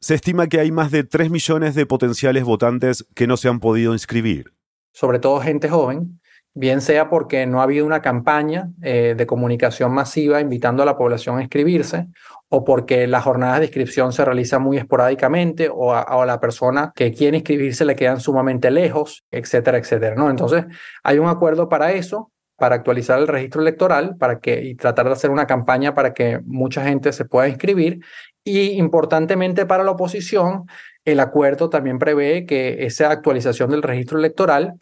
Se 0.00 0.14
estima 0.14 0.46
que 0.46 0.60
hay 0.60 0.70
más 0.70 0.90
de 0.90 1.04
3 1.04 1.30
millones 1.30 1.74
de 1.74 1.86
potenciales 1.86 2.44
votantes 2.44 3.06
que 3.14 3.26
no 3.26 3.36
se 3.36 3.48
han 3.48 3.60
podido 3.60 3.94
inscribir. 3.94 4.52
Sobre 4.92 5.20
todo 5.20 5.40
gente 5.40 5.68
joven, 5.68 6.20
bien 6.58 6.80
sea 6.80 7.08
porque 7.08 7.46
no 7.46 7.60
ha 7.60 7.62
habido 7.62 7.86
una 7.86 8.02
campaña 8.02 8.70
eh, 8.82 9.14
de 9.16 9.26
comunicación 9.26 9.92
masiva 9.92 10.40
invitando 10.40 10.82
a 10.82 10.86
la 10.86 10.98
población 10.98 11.38
a 11.38 11.42
inscribirse, 11.42 12.08
o 12.48 12.64
porque 12.64 13.06
las 13.06 13.22
jornadas 13.22 13.60
de 13.60 13.66
inscripción 13.66 14.12
se 14.12 14.24
realizan 14.24 14.62
muy 14.62 14.76
esporádicamente, 14.76 15.70
o 15.72 15.94
a, 15.94 16.26
la 16.26 16.40
persona 16.40 16.92
que 16.96 17.12
quiere 17.12 17.36
inscribirse 17.36 17.84
le 17.84 17.94
quedan 17.94 18.18
sumamente 18.18 18.72
lejos, 18.72 19.24
etcétera, 19.30 19.78
etcétera. 19.78 20.16
¿no? 20.16 20.30
Entonces, 20.30 20.64
hay 21.04 21.18
un 21.18 21.28
acuerdo 21.28 21.68
para 21.68 21.92
eso, 21.92 22.32
para 22.56 22.74
actualizar 22.74 23.20
el 23.20 23.28
registro 23.28 23.62
electoral 23.62 24.16
para 24.18 24.40
que, 24.40 24.60
y 24.64 24.74
tratar 24.74 25.06
de 25.06 25.12
hacer 25.12 25.30
una 25.30 25.46
campaña 25.46 25.94
para 25.94 26.12
que 26.12 26.40
mucha 26.44 26.82
gente 26.82 27.12
se 27.12 27.24
pueda 27.24 27.48
inscribir. 27.48 28.00
Y 28.42 28.70
importantemente 28.72 29.64
para 29.64 29.84
la 29.84 29.92
oposición, 29.92 30.64
el 31.04 31.20
acuerdo 31.20 31.70
también 31.70 32.00
prevé 32.00 32.46
que 32.46 32.84
esa 32.84 33.12
actualización 33.12 33.70
del 33.70 33.82
registro 33.82 34.18
electoral 34.18 34.74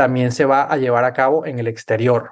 también 0.00 0.32
se 0.32 0.46
va 0.46 0.62
a 0.62 0.78
llevar 0.78 1.04
a 1.04 1.12
cabo 1.12 1.44
en 1.44 1.58
el 1.58 1.68
exterior. 1.68 2.30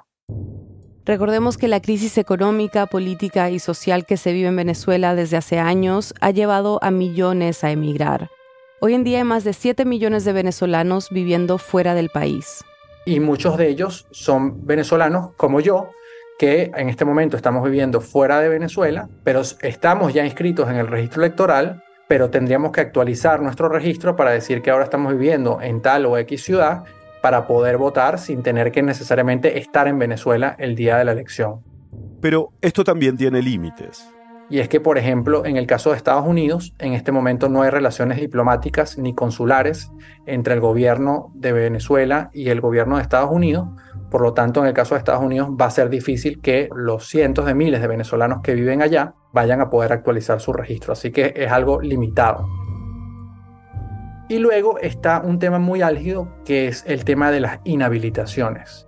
Recordemos 1.05 1.55
que 1.55 1.67
la 1.67 1.79
crisis 1.79 2.17
económica, 2.17 2.87
política 2.87 3.51
y 3.51 3.59
social 3.59 4.07
que 4.07 4.17
se 4.17 4.33
vive 4.33 4.47
en 4.47 4.55
Venezuela 4.55 5.13
desde 5.13 5.37
hace 5.37 5.59
años 5.59 6.15
ha 6.19 6.31
llevado 6.31 6.79
a 6.81 6.89
millones 6.89 7.63
a 7.63 7.69
emigrar. 7.69 8.31
Hoy 8.81 8.95
en 8.95 9.03
día 9.03 9.19
hay 9.19 9.23
más 9.23 9.43
de 9.43 9.53
7 9.53 9.85
millones 9.85 10.25
de 10.25 10.33
venezolanos 10.33 11.09
viviendo 11.11 11.59
fuera 11.59 11.93
del 11.93 12.09
país. 12.09 12.65
Y 13.05 13.19
muchos 13.19 13.55
de 13.55 13.67
ellos 13.67 14.07
son 14.09 14.65
venezolanos 14.65 15.29
como 15.37 15.59
yo, 15.59 15.91
que 16.39 16.71
en 16.75 16.89
este 16.89 17.05
momento 17.05 17.37
estamos 17.37 17.63
viviendo 17.63 18.01
fuera 18.01 18.39
de 18.39 18.49
Venezuela, 18.49 19.09
pero 19.23 19.41
estamos 19.61 20.11
ya 20.11 20.25
inscritos 20.25 20.67
en 20.71 20.77
el 20.77 20.87
registro 20.87 21.21
electoral, 21.21 21.83
pero 22.07 22.31
tendríamos 22.31 22.71
que 22.71 22.81
actualizar 22.81 23.43
nuestro 23.43 23.69
registro 23.69 24.15
para 24.15 24.31
decir 24.31 24.63
que 24.63 24.71
ahora 24.71 24.85
estamos 24.85 25.11
viviendo 25.11 25.61
en 25.61 25.83
tal 25.83 26.07
o 26.07 26.17
X 26.17 26.43
ciudad 26.43 26.83
para 27.21 27.47
poder 27.47 27.77
votar 27.77 28.19
sin 28.19 28.43
tener 28.43 28.71
que 28.71 28.81
necesariamente 28.81 29.59
estar 29.59 29.87
en 29.87 29.99
Venezuela 29.99 30.55
el 30.59 30.75
día 30.75 30.97
de 30.97 31.05
la 31.05 31.11
elección. 31.11 31.61
Pero 32.21 32.51
esto 32.61 32.83
también 32.83 33.17
tiene 33.17 33.41
límites. 33.41 34.09
Y 34.51 34.59
es 34.59 34.67
que, 34.67 34.81
por 34.81 34.97
ejemplo, 34.97 35.45
en 35.45 35.57
el 35.57 35.67
caso 35.67 35.91
de 35.91 35.97
Estados 35.97 36.25
Unidos, 36.25 36.73
en 36.79 36.93
este 36.93 37.11
momento 37.11 37.49
no 37.49 37.61
hay 37.61 37.69
relaciones 37.69 38.19
diplomáticas 38.19 38.97
ni 38.97 39.13
consulares 39.13 39.91
entre 40.25 40.55
el 40.55 40.59
gobierno 40.59 41.31
de 41.35 41.53
Venezuela 41.53 42.31
y 42.33 42.49
el 42.49 42.59
gobierno 42.59 42.95
de 42.95 43.03
Estados 43.03 43.29
Unidos. 43.31 43.67
Por 44.09 44.21
lo 44.21 44.33
tanto, 44.33 44.61
en 44.61 44.65
el 44.65 44.73
caso 44.73 44.95
de 44.95 44.99
Estados 44.99 45.23
Unidos 45.23 45.49
va 45.49 45.65
a 45.65 45.71
ser 45.71 45.89
difícil 45.91 46.41
que 46.41 46.67
los 46.75 47.07
cientos 47.07 47.45
de 47.45 47.53
miles 47.53 47.79
de 47.79 47.87
venezolanos 47.87 48.39
que 48.41 48.55
viven 48.55 48.81
allá 48.81 49.13
vayan 49.33 49.61
a 49.61 49.69
poder 49.69 49.93
actualizar 49.93 50.41
su 50.41 50.51
registro. 50.51 50.93
Así 50.93 51.11
que 51.11 51.31
es 51.35 51.51
algo 51.51 51.79
limitado. 51.79 52.47
Y 54.29 54.37
luego 54.37 54.77
está 54.77 55.21
un 55.21 55.39
tema 55.39 55.57
muy 55.57 55.81
álgido 55.81 56.27
que 56.45 56.67
es 56.67 56.83
el 56.85 57.03
tema 57.03 57.31
de 57.31 57.39
las 57.39 57.59
inhabilitaciones. 57.63 58.87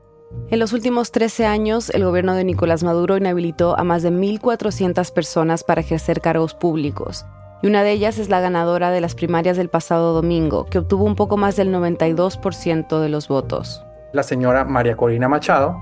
En 0.51 0.59
los 0.59 0.71
últimos 0.71 1.11
13 1.11 1.47
años, 1.47 1.89
el 1.89 2.05
gobierno 2.05 2.35
de 2.35 2.43
Nicolás 2.43 2.83
Maduro 2.83 3.17
inhabilitó 3.17 3.77
a 3.77 3.83
más 3.83 4.03
de 4.03 4.11
1.400 4.11 5.11
personas 5.11 5.63
para 5.63 5.81
ejercer 5.81 6.21
cargos 6.21 6.53
públicos. 6.53 7.25
Y 7.63 7.67
una 7.67 7.81
de 7.81 7.91
ellas 7.91 8.19
es 8.19 8.29
la 8.29 8.39
ganadora 8.39 8.91
de 8.91 9.01
las 9.01 9.15
primarias 9.15 9.57
del 9.57 9.69
pasado 9.69 10.13
domingo, 10.13 10.67
que 10.67 10.77
obtuvo 10.77 11.05
un 11.05 11.15
poco 11.15 11.37
más 11.37 11.55
del 11.55 11.73
92% 11.73 12.99
de 12.99 13.09
los 13.09 13.27
votos. 13.27 13.83
La 14.13 14.21
señora 14.21 14.63
María 14.63 14.95
Corina 14.95 15.27
Machado, 15.27 15.75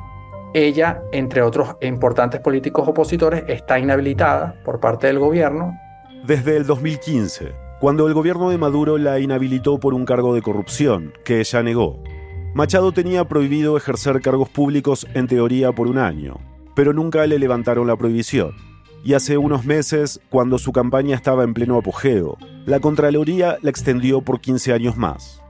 ella, 0.54 1.04
entre 1.12 1.42
otros 1.42 1.76
importantes 1.82 2.40
políticos 2.40 2.88
opositores, 2.88 3.44
está 3.48 3.78
inhabilitada 3.78 4.56
por 4.64 4.80
parte 4.80 5.08
del 5.08 5.20
gobierno. 5.20 5.78
Desde 6.26 6.56
el 6.56 6.66
2015 6.66 7.69
cuando 7.80 8.08
el 8.08 8.14
gobierno 8.14 8.50
de 8.50 8.58
Maduro 8.58 8.98
la 8.98 9.20
inhabilitó 9.20 9.80
por 9.80 9.94
un 9.94 10.04
cargo 10.04 10.34
de 10.34 10.42
corrupción, 10.42 11.14
que 11.24 11.40
ella 11.40 11.64
negó. 11.64 12.04
Machado 12.54 12.92
tenía 12.92 13.24
prohibido 13.24 13.78
ejercer 13.78 14.20
cargos 14.20 14.50
públicos 14.50 15.08
en 15.14 15.28
teoría 15.28 15.72
por 15.72 15.88
un 15.88 15.98
año, 15.98 16.40
pero 16.76 16.92
nunca 16.92 17.26
le 17.26 17.40
levantaron 17.40 17.88
la 17.88 17.96
prohibición. 17.96 18.52
Y 19.06 19.14
hace 19.14 19.38
unos 19.38 19.64
meses, 19.64 20.20
cuando 20.30 20.58
su 20.58 20.74
campaña 20.74 21.16
estaba 21.16 21.46
en 21.46 21.54
pleno 21.54 21.78
apogeo, 21.78 22.38
la 22.66 22.82
Contraloría 22.82 23.58
la 23.62 23.70
extendió 23.70 24.22
por 24.22 24.42
15 24.42 24.74
años 24.74 24.98
más. 24.98 25.42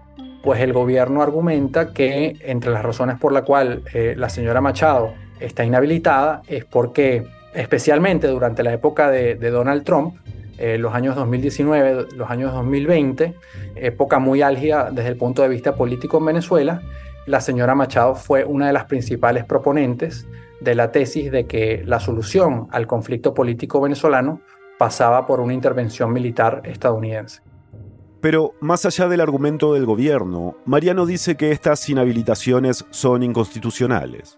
Pues 0.44 0.62
el 0.62 0.72
gobierno 0.72 1.24
argumenta 1.24 1.94
que 1.94 2.38
entre 2.42 2.70
las 2.70 2.84
razones 2.84 3.18
por 3.18 3.32
las 3.32 3.42
cuales 3.42 3.80
eh, 3.96 4.14
la 4.16 4.30
señora 4.30 4.62
Machado 4.62 5.14
está 5.40 5.66
inhabilitada 5.66 6.44
es 6.48 6.64
porque, 6.64 7.26
especialmente 7.56 8.28
durante 8.28 8.62
la 8.62 8.72
época 8.72 9.10
de 9.10 9.36
Donald 9.36 9.84
Trump, 9.84 10.14
eh, 10.60 10.78
los 10.78 10.94
años 10.94 11.16
2019, 11.16 12.08
los 12.16 12.30
años 12.30 12.54
2020, 12.54 13.34
época 13.76 14.20
muy 14.20 14.42
álgida 14.42 14.92
desde 14.92 15.10
el 15.10 15.16
punto 15.16 15.42
de 15.42 15.48
vista 15.48 15.76
político 15.76 16.18
en 16.18 16.26
Venezuela, 16.26 16.82
la 17.26 17.40
señora 17.40 17.76
Machado 17.76 18.16
fue 18.16 18.44
una 18.44 18.68
de 18.68 18.74
las 18.74 18.86
principales 18.86 19.46
proponentes 19.46 20.28
de 20.60 20.76
la 20.76 20.92
tesis 20.92 21.32
de 21.32 21.46
que 21.46 21.84
la 21.86 22.02
solución 22.02 22.68
al 22.72 22.88
conflicto 22.88 23.34
político 23.34 23.80
venezolano 23.80 24.42
pasaba 24.78 25.26
por 25.26 25.40
una 25.40 25.54
intervención 25.54 26.12
militar 26.12 26.62
estadounidense. 26.66 27.42
Pero 28.20 28.54
más 28.60 28.86
allá 28.86 29.08
del 29.08 29.22
argumento 29.22 29.74
del 29.74 29.86
gobierno, 29.86 30.58
Mariano 30.66 31.06
dice 31.06 31.38
que 31.38 31.52
estas 31.52 31.88
inhabilitaciones 31.88 32.86
son 32.90 33.24
inconstitucionales. 33.24 34.38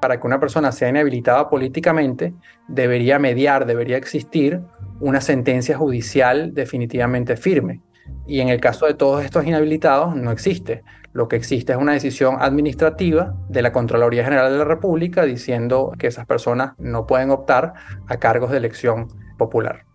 Para 0.00 0.20
que 0.20 0.26
una 0.28 0.38
persona 0.38 0.70
sea 0.70 0.90
inhabilitada 0.90 1.50
políticamente, 1.50 2.34
debería 2.68 3.18
mediar, 3.18 3.66
debería 3.66 3.96
existir 3.96 4.60
una 5.00 5.20
sentencia 5.20 5.76
judicial 5.76 6.54
definitivamente 6.54 7.36
firme. 7.36 7.82
Y 8.26 8.40
en 8.40 8.48
el 8.48 8.60
caso 8.60 8.86
de 8.86 8.94
todos 8.94 9.24
estos 9.24 9.44
inhabilitados 9.46 10.14
no 10.16 10.30
existe. 10.30 10.82
Lo 11.12 11.28
que 11.28 11.36
existe 11.36 11.72
es 11.72 11.78
una 11.78 11.92
decisión 11.92 12.36
administrativa 12.40 13.34
de 13.48 13.62
la 13.62 13.72
Contraloría 13.72 14.24
General 14.24 14.52
de 14.52 14.58
la 14.58 14.64
República 14.64 15.24
diciendo 15.24 15.92
que 15.98 16.08
esas 16.08 16.26
personas 16.26 16.74
no 16.78 17.06
pueden 17.06 17.30
optar 17.30 17.74
a 18.06 18.18
cargos 18.18 18.50
de 18.50 18.58
elección 18.58 19.08
popular. 19.38 19.86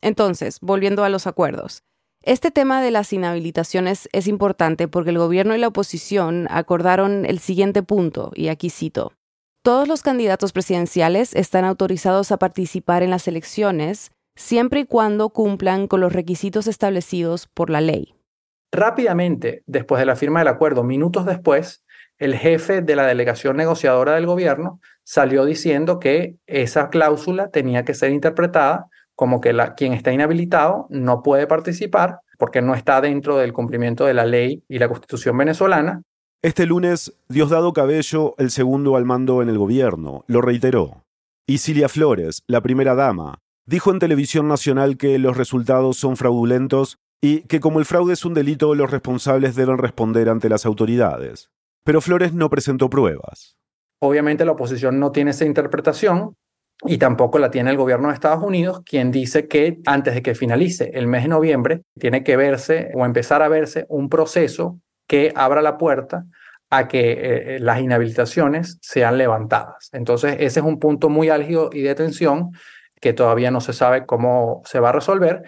Entonces, 0.00 0.58
volviendo 0.60 1.04
a 1.04 1.08
los 1.08 1.26
acuerdos. 1.26 1.82
Este 2.22 2.50
tema 2.50 2.82
de 2.82 2.90
las 2.90 3.12
inhabilitaciones 3.12 4.08
es 4.12 4.26
importante 4.26 4.88
porque 4.88 5.10
el 5.10 5.18
gobierno 5.18 5.54
y 5.54 5.58
la 5.58 5.68
oposición 5.68 6.46
acordaron 6.50 7.24
el 7.24 7.38
siguiente 7.38 7.82
punto, 7.82 8.32
y 8.34 8.48
aquí 8.48 8.70
cito. 8.70 9.12
Todos 9.62 9.88
los 9.88 10.02
candidatos 10.02 10.52
presidenciales 10.52 11.34
están 11.34 11.64
autorizados 11.64 12.32
a 12.32 12.38
participar 12.38 13.02
en 13.02 13.10
las 13.10 13.26
elecciones 13.28 14.12
siempre 14.36 14.80
y 14.80 14.84
cuando 14.86 15.30
cumplan 15.30 15.88
con 15.88 16.00
los 16.00 16.12
requisitos 16.12 16.68
establecidos 16.68 17.48
por 17.48 17.68
la 17.68 17.80
ley. 17.80 18.14
Rápidamente, 18.70 19.62
después 19.66 19.98
de 19.98 20.06
la 20.06 20.16
firma 20.16 20.40
del 20.40 20.48
acuerdo, 20.48 20.84
minutos 20.84 21.26
después, 21.26 21.84
el 22.18 22.36
jefe 22.36 22.82
de 22.82 22.96
la 22.96 23.06
delegación 23.06 23.56
negociadora 23.56 24.14
del 24.14 24.26
gobierno 24.26 24.80
salió 25.02 25.44
diciendo 25.44 25.98
que 25.98 26.36
esa 26.46 26.88
cláusula 26.88 27.50
tenía 27.50 27.84
que 27.84 27.94
ser 27.94 28.12
interpretada 28.12 28.86
como 29.14 29.40
que 29.40 29.52
la, 29.52 29.74
quien 29.74 29.92
está 29.92 30.12
inhabilitado 30.12 30.86
no 30.90 31.22
puede 31.22 31.48
participar 31.48 32.20
porque 32.38 32.62
no 32.62 32.74
está 32.74 33.00
dentro 33.00 33.36
del 33.38 33.52
cumplimiento 33.52 34.04
de 34.04 34.14
la 34.14 34.24
ley 34.24 34.62
y 34.68 34.78
la 34.78 34.88
constitución 34.88 35.36
venezolana 35.36 36.02
este 36.42 36.66
lunes, 36.66 37.12
Diosdado 37.28 37.72
Cabello, 37.72 38.36
el 38.38 38.50
segundo 38.50 38.94
al 38.94 39.04
mando 39.04 39.42
en 39.42 39.48
el 39.48 39.58
gobierno, 39.58 40.24
lo 40.28 40.40
reiteró. 40.40 41.02
Y 41.48 41.58
Cilia 41.58 41.88
Flores, 41.88 42.42
la 42.46 42.60
primera 42.60 42.94
dama, 42.94 43.40
dijo 43.66 43.90
en 43.90 43.98
televisión 43.98 44.46
nacional 44.46 44.96
que 44.96 45.18
los 45.18 45.36
resultados 45.36 45.96
son 45.96 46.16
fraudulentos 46.16 46.98
y 47.20 47.40
que 47.42 47.58
como 47.58 47.80
el 47.80 47.86
fraude 47.86 48.12
es 48.12 48.24
un 48.24 48.34
delito, 48.34 48.76
los 48.76 48.88
responsables 48.88 49.56
deben 49.56 49.78
responder 49.78 50.28
ante 50.28 50.48
las 50.48 50.64
autoridades. 50.64 51.50
Pero 51.82 52.00
Flores 52.00 52.32
no 52.32 52.48
presentó 52.50 52.88
pruebas. 52.88 53.56
Obviamente 54.00 54.44
la 54.44 54.52
oposición 54.52 55.00
no 55.00 55.10
tiene 55.10 55.32
esa 55.32 55.44
interpretación 55.44 56.36
y 56.84 56.98
tampoco 56.98 57.40
la 57.40 57.50
tiene 57.50 57.70
el 57.70 57.76
gobierno 57.76 58.08
de 58.08 58.14
Estados 58.14 58.44
Unidos, 58.44 58.82
quien 58.84 59.10
dice 59.10 59.48
que 59.48 59.80
antes 59.86 60.14
de 60.14 60.22
que 60.22 60.36
finalice 60.36 60.92
el 60.94 61.08
mes 61.08 61.24
de 61.24 61.30
noviembre 61.30 61.82
tiene 61.98 62.22
que 62.22 62.36
verse 62.36 62.92
o 62.94 63.04
empezar 63.04 63.42
a 63.42 63.48
verse 63.48 63.86
un 63.88 64.08
proceso 64.08 64.78
que 65.08 65.32
abra 65.34 65.60
la 65.62 65.76
puerta 65.76 66.24
a 66.70 66.86
que 66.86 67.12
eh, 67.12 67.56
eh, 67.56 67.58
las 67.60 67.80
inhabilitaciones 67.80 68.78
sean 68.80 69.18
levantadas. 69.18 69.88
Entonces, 69.92 70.36
ese 70.38 70.60
es 70.60 70.66
un 70.66 70.78
punto 70.78 71.08
muy 71.08 71.30
álgido 71.30 71.70
y 71.72 71.82
de 71.82 71.94
tensión 71.94 72.50
que 73.00 73.12
todavía 73.12 73.50
no 73.50 73.60
se 73.60 73.72
sabe 73.72 74.06
cómo 74.06 74.62
se 74.64 74.80
va 74.80 74.90
a 74.90 74.92
resolver, 74.92 75.42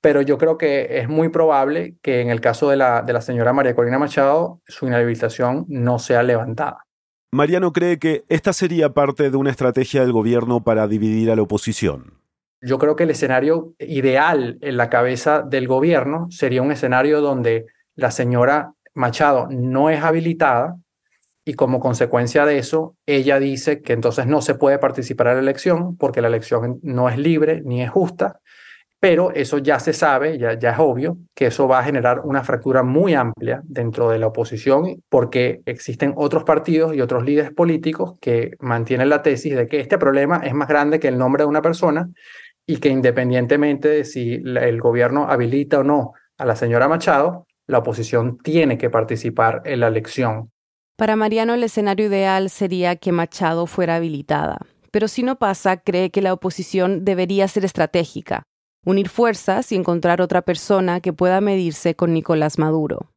pero 0.00 0.20
yo 0.20 0.36
creo 0.36 0.58
que 0.58 0.98
es 0.98 1.08
muy 1.08 1.28
probable 1.28 1.94
que 2.02 2.20
en 2.20 2.28
el 2.28 2.40
caso 2.40 2.68
de 2.68 2.76
la, 2.76 3.02
de 3.02 3.12
la 3.12 3.20
señora 3.20 3.52
María 3.52 3.74
Corina 3.74 3.98
Machado, 3.98 4.60
su 4.66 4.86
inhabilitación 4.86 5.64
no 5.68 5.98
sea 5.98 6.22
levantada. 6.22 6.84
Mariano 7.32 7.72
cree 7.72 7.98
que 7.98 8.24
esta 8.28 8.52
sería 8.52 8.90
parte 8.90 9.30
de 9.30 9.36
una 9.36 9.50
estrategia 9.50 10.02
del 10.02 10.12
gobierno 10.12 10.62
para 10.62 10.86
dividir 10.88 11.30
a 11.30 11.36
la 11.36 11.42
oposición. 11.42 12.20
Yo 12.60 12.78
creo 12.78 12.96
que 12.96 13.04
el 13.04 13.10
escenario 13.10 13.74
ideal 13.78 14.56
en 14.60 14.76
la 14.76 14.88
cabeza 14.88 15.42
del 15.42 15.68
gobierno 15.68 16.28
sería 16.30 16.62
un 16.62 16.72
escenario 16.72 17.20
donde 17.20 17.66
la 17.94 18.10
señora 18.10 18.72
Machado 18.94 19.48
no 19.50 19.90
es 19.90 20.02
habilitada 20.02 20.76
y 21.44 21.54
como 21.54 21.78
consecuencia 21.78 22.46
de 22.46 22.58
eso, 22.58 22.96
ella 23.06 23.38
dice 23.38 23.82
que 23.82 23.92
entonces 23.92 24.26
no 24.26 24.40
se 24.40 24.54
puede 24.54 24.78
participar 24.78 25.28
en 25.28 25.34
la 25.34 25.40
elección 25.40 25.96
porque 25.96 26.22
la 26.22 26.28
elección 26.28 26.80
no 26.82 27.08
es 27.08 27.18
libre 27.18 27.60
ni 27.64 27.82
es 27.82 27.90
justa, 27.90 28.40
pero 28.98 29.32
eso 29.32 29.58
ya 29.58 29.78
se 29.78 29.92
sabe, 29.92 30.38
ya, 30.38 30.52
es 30.52 30.78
obvio 30.78 31.18
que 31.34 31.48
eso 31.48 31.68
va 31.68 31.80
a 31.80 31.84
generar 31.84 32.20
una 32.20 32.42
fractura 32.42 32.82
muy 32.82 33.12
amplia 33.12 33.60
dentro 33.64 34.08
de 34.08 34.18
la 34.18 34.28
oposición 34.28 35.02
porque 35.10 35.60
existen 35.66 36.14
otros 36.16 36.44
partidos 36.44 36.94
y 36.94 37.02
otros 37.02 37.22
líderes 37.22 37.52
políticos 37.52 38.14
que 38.18 38.52
mantienen 38.60 39.10
la 39.10 39.20
tesis 39.20 39.54
de 39.54 39.66
que 39.66 39.80
este 39.80 39.98
problema 39.98 40.40
es 40.42 40.54
más 40.54 40.68
grande 40.68 41.00
que 41.00 41.08
el 41.08 41.18
nombre 41.18 41.42
de 41.42 41.48
una 41.48 41.60
persona 41.60 42.08
y 42.66 42.78
que 42.78 42.88
independientemente 42.88 43.88
de 43.88 44.04
si 44.04 44.36
el 44.42 44.80
gobierno 44.80 45.28
habilita 45.28 45.80
o 45.80 45.84
no 45.84 46.14
a 46.38 46.46
la 46.46 46.56
señora 46.56 46.88
Machado, 46.88 47.46
la 47.66 47.78
oposición 47.78 48.38
tiene 48.38 48.78
que 48.78 48.90
participar 48.90 49.62
en 49.64 49.80
la 49.80 49.88
elección. 49.88 50.50
Para 50.96 51.16
Mariano 51.16 51.54
el 51.54 51.64
escenario 51.64 52.06
ideal 52.06 52.50
sería 52.50 52.96
que 52.96 53.12
Machado 53.12 53.66
fuera 53.66 53.96
habilitada, 53.96 54.58
pero 54.90 55.08
si 55.08 55.22
no 55.22 55.36
pasa, 55.36 55.78
cree 55.78 56.10
que 56.10 56.22
la 56.22 56.32
oposición 56.32 57.04
debería 57.04 57.48
ser 57.48 57.64
estratégica, 57.64 58.44
unir 58.84 59.08
fuerzas 59.08 59.72
y 59.72 59.76
encontrar 59.76 60.20
otra 60.20 60.42
persona 60.42 61.00
que 61.00 61.12
pueda 61.12 61.40
medirse 61.40 61.96
con 61.96 62.12
Nicolás 62.12 62.58
Maduro. 62.58 63.10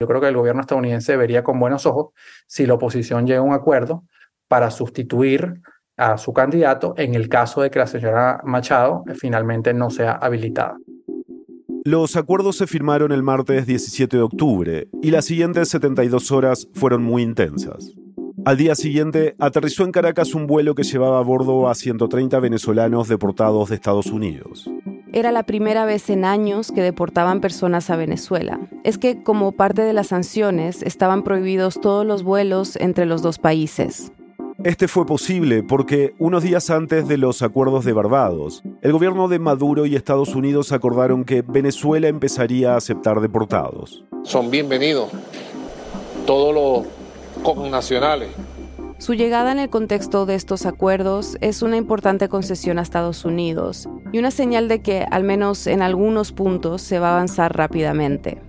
Yo 0.00 0.06
creo 0.06 0.20
que 0.20 0.28
el 0.28 0.36
gobierno 0.36 0.60
estadounidense 0.60 1.16
vería 1.16 1.42
con 1.42 1.58
buenos 1.58 1.86
ojos 1.86 2.12
si 2.46 2.66
la 2.66 2.74
oposición 2.74 3.26
llega 3.26 3.40
a 3.40 3.42
un 3.42 3.52
acuerdo 3.52 4.04
para 4.48 4.70
sustituir 4.70 5.60
a 5.96 6.18
su 6.18 6.32
candidato 6.32 6.94
en 6.96 7.14
el 7.14 7.28
caso 7.28 7.62
de 7.62 7.70
que 7.70 7.78
la 7.78 7.86
señora 7.86 8.40
Machado 8.44 9.04
finalmente 9.14 9.72
no 9.72 9.90
sea 9.90 10.12
habilitada. 10.12 10.76
Los 11.86 12.16
acuerdos 12.16 12.56
se 12.56 12.66
firmaron 12.66 13.12
el 13.12 13.22
martes 13.22 13.66
17 13.66 14.16
de 14.16 14.22
octubre 14.22 14.88
y 15.02 15.10
las 15.10 15.26
siguientes 15.26 15.68
72 15.68 16.32
horas 16.32 16.66
fueron 16.72 17.02
muy 17.02 17.22
intensas. 17.22 17.92
Al 18.46 18.56
día 18.56 18.74
siguiente, 18.74 19.36
aterrizó 19.38 19.84
en 19.84 19.92
Caracas 19.92 20.34
un 20.34 20.46
vuelo 20.46 20.74
que 20.74 20.82
llevaba 20.82 21.18
a 21.18 21.22
bordo 21.22 21.68
a 21.68 21.74
130 21.74 22.40
venezolanos 22.40 23.08
deportados 23.08 23.68
de 23.68 23.74
Estados 23.74 24.06
Unidos. 24.06 24.70
Era 25.12 25.30
la 25.30 25.42
primera 25.42 25.84
vez 25.84 26.08
en 26.08 26.24
años 26.24 26.72
que 26.72 26.80
deportaban 26.80 27.42
personas 27.42 27.90
a 27.90 27.96
Venezuela. 27.96 28.60
Es 28.82 28.96
que, 28.96 29.22
como 29.22 29.52
parte 29.52 29.82
de 29.82 29.92
las 29.92 30.06
sanciones, 30.06 30.80
estaban 30.82 31.22
prohibidos 31.22 31.82
todos 31.82 32.06
los 32.06 32.22
vuelos 32.22 32.76
entre 32.76 33.04
los 33.04 33.20
dos 33.20 33.38
países. 33.38 34.10
Este 34.64 34.88
fue 34.88 35.04
posible 35.04 35.62
porque 35.62 36.14
unos 36.18 36.42
días 36.42 36.70
antes 36.70 37.06
de 37.06 37.18
los 37.18 37.42
acuerdos 37.42 37.84
de 37.84 37.92
Barbados, 37.92 38.62
el 38.80 38.92
gobierno 38.92 39.28
de 39.28 39.38
Maduro 39.38 39.84
y 39.84 39.94
Estados 39.94 40.34
Unidos 40.34 40.72
acordaron 40.72 41.26
que 41.26 41.42
Venezuela 41.42 42.08
empezaría 42.08 42.72
a 42.72 42.78
aceptar 42.78 43.20
deportados. 43.20 44.06
Son 44.22 44.50
bienvenidos 44.50 45.10
todos 46.24 46.54
los 46.54 47.42
connacionales. 47.42 48.30
Su 48.96 49.12
llegada 49.12 49.52
en 49.52 49.58
el 49.58 49.68
contexto 49.68 50.24
de 50.24 50.34
estos 50.34 50.64
acuerdos 50.64 51.36
es 51.42 51.60
una 51.60 51.76
importante 51.76 52.30
concesión 52.30 52.78
a 52.78 52.82
Estados 52.82 53.26
Unidos 53.26 53.86
y 54.12 54.18
una 54.18 54.30
señal 54.30 54.68
de 54.68 54.80
que, 54.80 55.04
al 55.10 55.24
menos 55.24 55.66
en 55.66 55.82
algunos 55.82 56.32
puntos, 56.32 56.80
se 56.80 56.98
va 56.98 57.10
a 57.10 57.12
avanzar 57.16 57.54
rápidamente. 57.54 58.40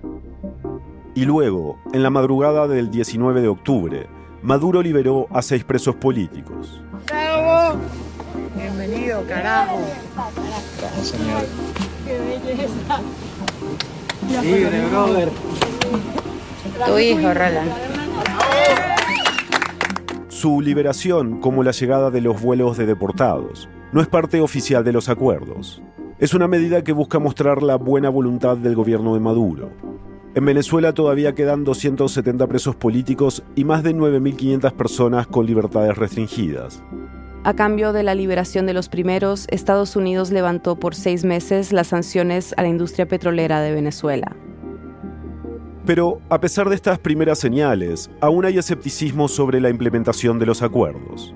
Y 1.14 1.26
luego, 1.26 1.78
en 1.92 2.02
la 2.02 2.08
madrugada 2.08 2.68
del 2.68 2.90
19 2.90 3.42
de 3.42 3.48
octubre, 3.48 4.15
Maduro 4.42 4.82
liberó 4.82 5.26
a 5.30 5.42
seis 5.42 5.64
presos 5.64 5.94
políticos. 5.96 6.80
Bienvenido, 8.54 9.24
carajo. 9.26 9.78
Gracias, 10.78 11.08
señor. 11.08 11.42
Qué 12.06 12.18
belleza. 12.18 13.00
Libre, 14.42 14.86
brother. 14.86 15.28
Tu 16.86 16.98
hijo, 16.98 17.34
Roland. 17.34 17.72
Su 20.28 20.60
liberación, 20.60 21.40
como 21.40 21.62
la 21.62 21.70
llegada 21.70 22.10
de 22.10 22.20
los 22.20 22.40
vuelos 22.40 22.76
de 22.76 22.86
deportados, 22.86 23.68
no 23.92 24.00
es 24.00 24.06
parte 24.06 24.40
oficial 24.40 24.84
de 24.84 24.92
los 24.92 25.08
acuerdos. 25.08 25.82
Es 26.18 26.34
una 26.34 26.48
medida 26.48 26.84
que 26.84 26.92
busca 26.92 27.18
mostrar 27.18 27.62
la 27.62 27.76
buena 27.76 28.10
voluntad 28.10 28.56
del 28.56 28.74
gobierno 28.74 29.14
de 29.14 29.20
Maduro. 29.20 29.70
En 30.36 30.44
Venezuela 30.44 30.92
todavía 30.92 31.34
quedan 31.34 31.64
270 31.64 32.46
presos 32.46 32.76
políticos 32.76 33.42
y 33.54 33.64
más 33.64 33.82
de 33.82 33.94
9.500 33.96 34.70
personas 34.74 35.26
con 35.26 35.46
libertades 35.46 35.96
restringidas. 35.96 36.82
A 37.44 37.54
cambio 37.54 37.94
de 37.94 38.02
la 38.02 38.14
liberación 38.14 38.66
de 38.66 38.74
los 38.74 38.90
primeros, 38.90 39.46
Estados 39.48 39.96
Unidos 39.96 40.30
levantó 40.30 40.76
por 40.76 40.94
seis 40.94 41.24
meses 41.24 41.72
las 41.72 41.86
sanciones 41.86 42.52
a 42.58 42.62
la 42.62 42.68
industria 42.68 43.08
petrolera 43.08 43.62
de 43.62 43.72
Venezuela. 43.72 44.36
Pero 45.86 46.20
a 46.28 46.38
pesar 46.38 46.68
de 46.68 46.74
estas 46.74 46.98
primeras 46.98 47.38
señales, 47.38 48.10
aún 48.20 48.44
hay 48.44 48.58
escepticismo 48.58 49.28
sobre 49.28 49.58
la 49.58 49.70
implementación 49.70 50.38
de 50.38 50.44
los 50.44 50.60
acuerdos. 50.60 51.34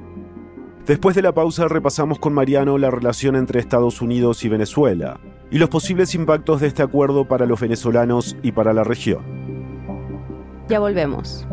Después 0.86 1.16
de 1.16 1.22
la 1.22 1.32
pausa 1.32 1.68
repasamos 1.68 2.18
con 2.18 2.34
Mariano 2.34 2.76
la 2.76 2.90
relación 2.90 3.34
entre 3.34 3.60
Estados 3.60 4.02
Unidos 4.02 4.44
y 4.44 4.50
Venezuela 4.50 5.18
y 5.50 5.58
los 5.58 5.68
posibles 5.68 6.14
impactos 6.14 6.60
de 6.60 6.68
este 6.68 6.82
acuerdo 6.82 7.26
para 7.26 7.46
los 7.46 7.60
venezolanos 7.60 8.36
y 8.42 8.52
para 8.52 8.72
la 8.72 8.84
región. 8.84 9.22
Ya 10.68 10.78
volvemos. 10.78 11.46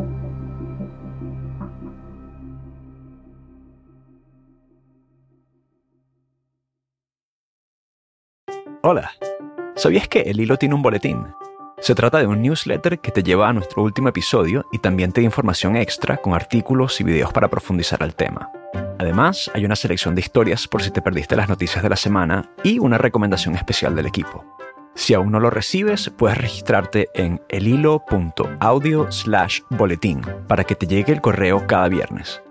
Hola, 8.82 9.10
¿sabías 9.74 10.08
que 10.08 10.20
El 10.20 10.40
Hilo 10.40 10.56
tiene 10.56 10.76
un 10.76 10.82
boletín? 10.82 11.26
Se 11.80 11.94
trata 11.94 12.18
de 12.18 12.26
un 12.26 12.42
newsletter 12.42 13.00
que 13.00 13.10
te 13.10 13.22
lleva 13.22 13.48
a 13.48 13.52
nuestro 13.52 13.82
último 13.82 14.08
episodio 14.08 14.66
y 14.72 14.78
también 14.78 15.12
te 15.12 15.20
da 15.20 15.24
información 15.24 15.76
extra 15.76 16.16
con 16.16 16.32
artículos 16.34 17.00
y 17.00 17.04
videos 17.04 17.32
para 17.32 17.48
profundizar 17.48 18.02
al 18.02 18.14
tema. 18.14 18.50
Además, 18.98 19.50
hay 19.54 19.64
una 19.64 19.76
selección 19.76 20.14
de 20.14 20.20
historias 20.20 20.66
por 20.66 20.82
si 20.82 20.90
te 20.90 21.02
perdiste 21.02 21.36
las 21.36 21.48
noticias 21.48 21.82
de 21.82 21.88
la 21.88 21.96
semana 21.96 22.50
y 22.64 22.78
una 22.78 22.98
recomendación 22.98 23.54
especial 23.54 23.94
del 23.94 24.06
equipo. 24.06 24.44
Si 24.94 25.14
aún 25.14 25.30
no 25.30 25.38
lo 25.38 25.50
recibes, 25.50 26.10
puedes 26.10 26.36
registrarte 26.36 27.08
en 27.14 27.40
elhilo.audio 27.48 29.12
slash 29.12 29.60
boletín 29.70 30.22
para 30.48 30.64
que 30.64 30.74
te 30.74 30.88
llegue 30.88 31.12
el 31.12 31.20
correo 31.20 31.64
cada 31.68 31.88
viernes. 31.88 32.42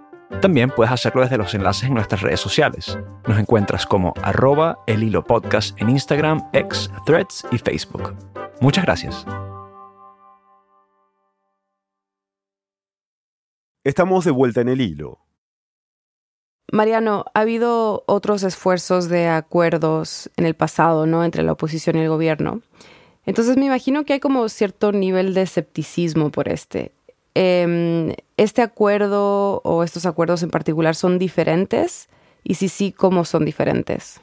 También 0.41 0.69
puedes 0.69 0.93
hacerlo 0.93 1.21
desde 1.21 1.37
los 1.37 1.53
enlaces 1.53 1.89
en 1.89 1.95
nuestras 1.95 2.21
redes 2.21 2.39
sociales. 2.39 2.97
Nos 3.27 3.37
encuentras 3.37 3.85
como 3.85 4.13
arroba 4.23 4.77
el 4.87 5.03
hilo 5.03 5.25
podcast 5.25 5.79
en 5.81 5.89
Instagram, 5.89 6.41
X, 6.53 6.89
Threads 7.05 7.45
y 7.51 7.57
Facebook. 7.57 8.15
Muchas 8.61 8.85
gracias. 8.85 9.25
Estamos 13.83 14.23
de 14.23 14.31
vuelta 14.31 14.61
en 14.61 14.69
el 14.69 14.81
hilo. 14.81 15.26
Mariano, 16.71 17.25
ha 17.33 17.41
habido 17.41 18.03
otros 18.07 18.43
esfuerzos 18.43 19.07
de 19.07 19.27
acuerdos 19.27 20.29
en 20.35 20.45
el 20.45 20.53
pasado, 20.53 21.05
¿no? 21.05 21.23
Entre 21.23 21.43
la 21.43 21.53
oposición 21.53 21.95
y 21.95 22.01
el 22.01 22.09
gobierno. 22.09 22.61
Entonces 23.25 23.57
me 23.57 23.65
imagino 23.65 24.05
que 24.05 24.13
hay 24.13 24.19
como 24.19 24.47
cierto 24.49 24.91
nivel 24.91 25.33
de 25.33 25.41
escepticismo 25.41 26.29
por 26.29 26.49
este. 26.49 26.91
Em, 27.35 28.13
¿Este 28.35 28.61
acuerdo 28.61 29.61
o 29.63 29.83
estos 29.83 30.05
acuerdos 30.05 30.43
en 30.43 30.49
particular 30.49 30.95
son 30.95 31.19
diferentes? 31.19 32.09
Y 32.43 32.55
si 32.55 32.69
sí, 32.69 32.91
¿cómo 32.91 33.25
son 33.25 33.45
diferentes? 33.45 34.21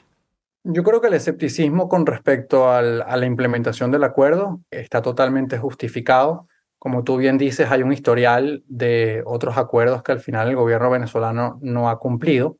Yo 0.65 0.83
creo 0.83 1.01
que 1.01 1.09
el 1.09 1.15
escepticismo 1.15 1.89
con 1.89 2.07
respecto 2.07 2.71
a 2.71 2.81
la 2.81 3.27
implementación 3.27 3.91
del 3.91 4.05
acuerdo 4.05 4.61
está 4.71 5.03
totalmente 5.03 5.59
justificado. 5.59 6.49
Como 6.85 7.03
tú 7.03 7.17
bien 7.17 7.39
dices, 7.39 7.71
hay 7.71 7.83
un 7.83 7.95
historial 7.95 8.63
de 8.67 9.23
otros 9.25 9.57
acuerdos 9.57 10.03
que 10.03 10.13
al 10.13 10.21
final 10.21 10.51
el 10.51 10.57
gobierno 10.57 10.91
venezolano 10.91 11.59
no 11.63 11.89
ha 11.89 11.99
cumplido. 11.99 12.59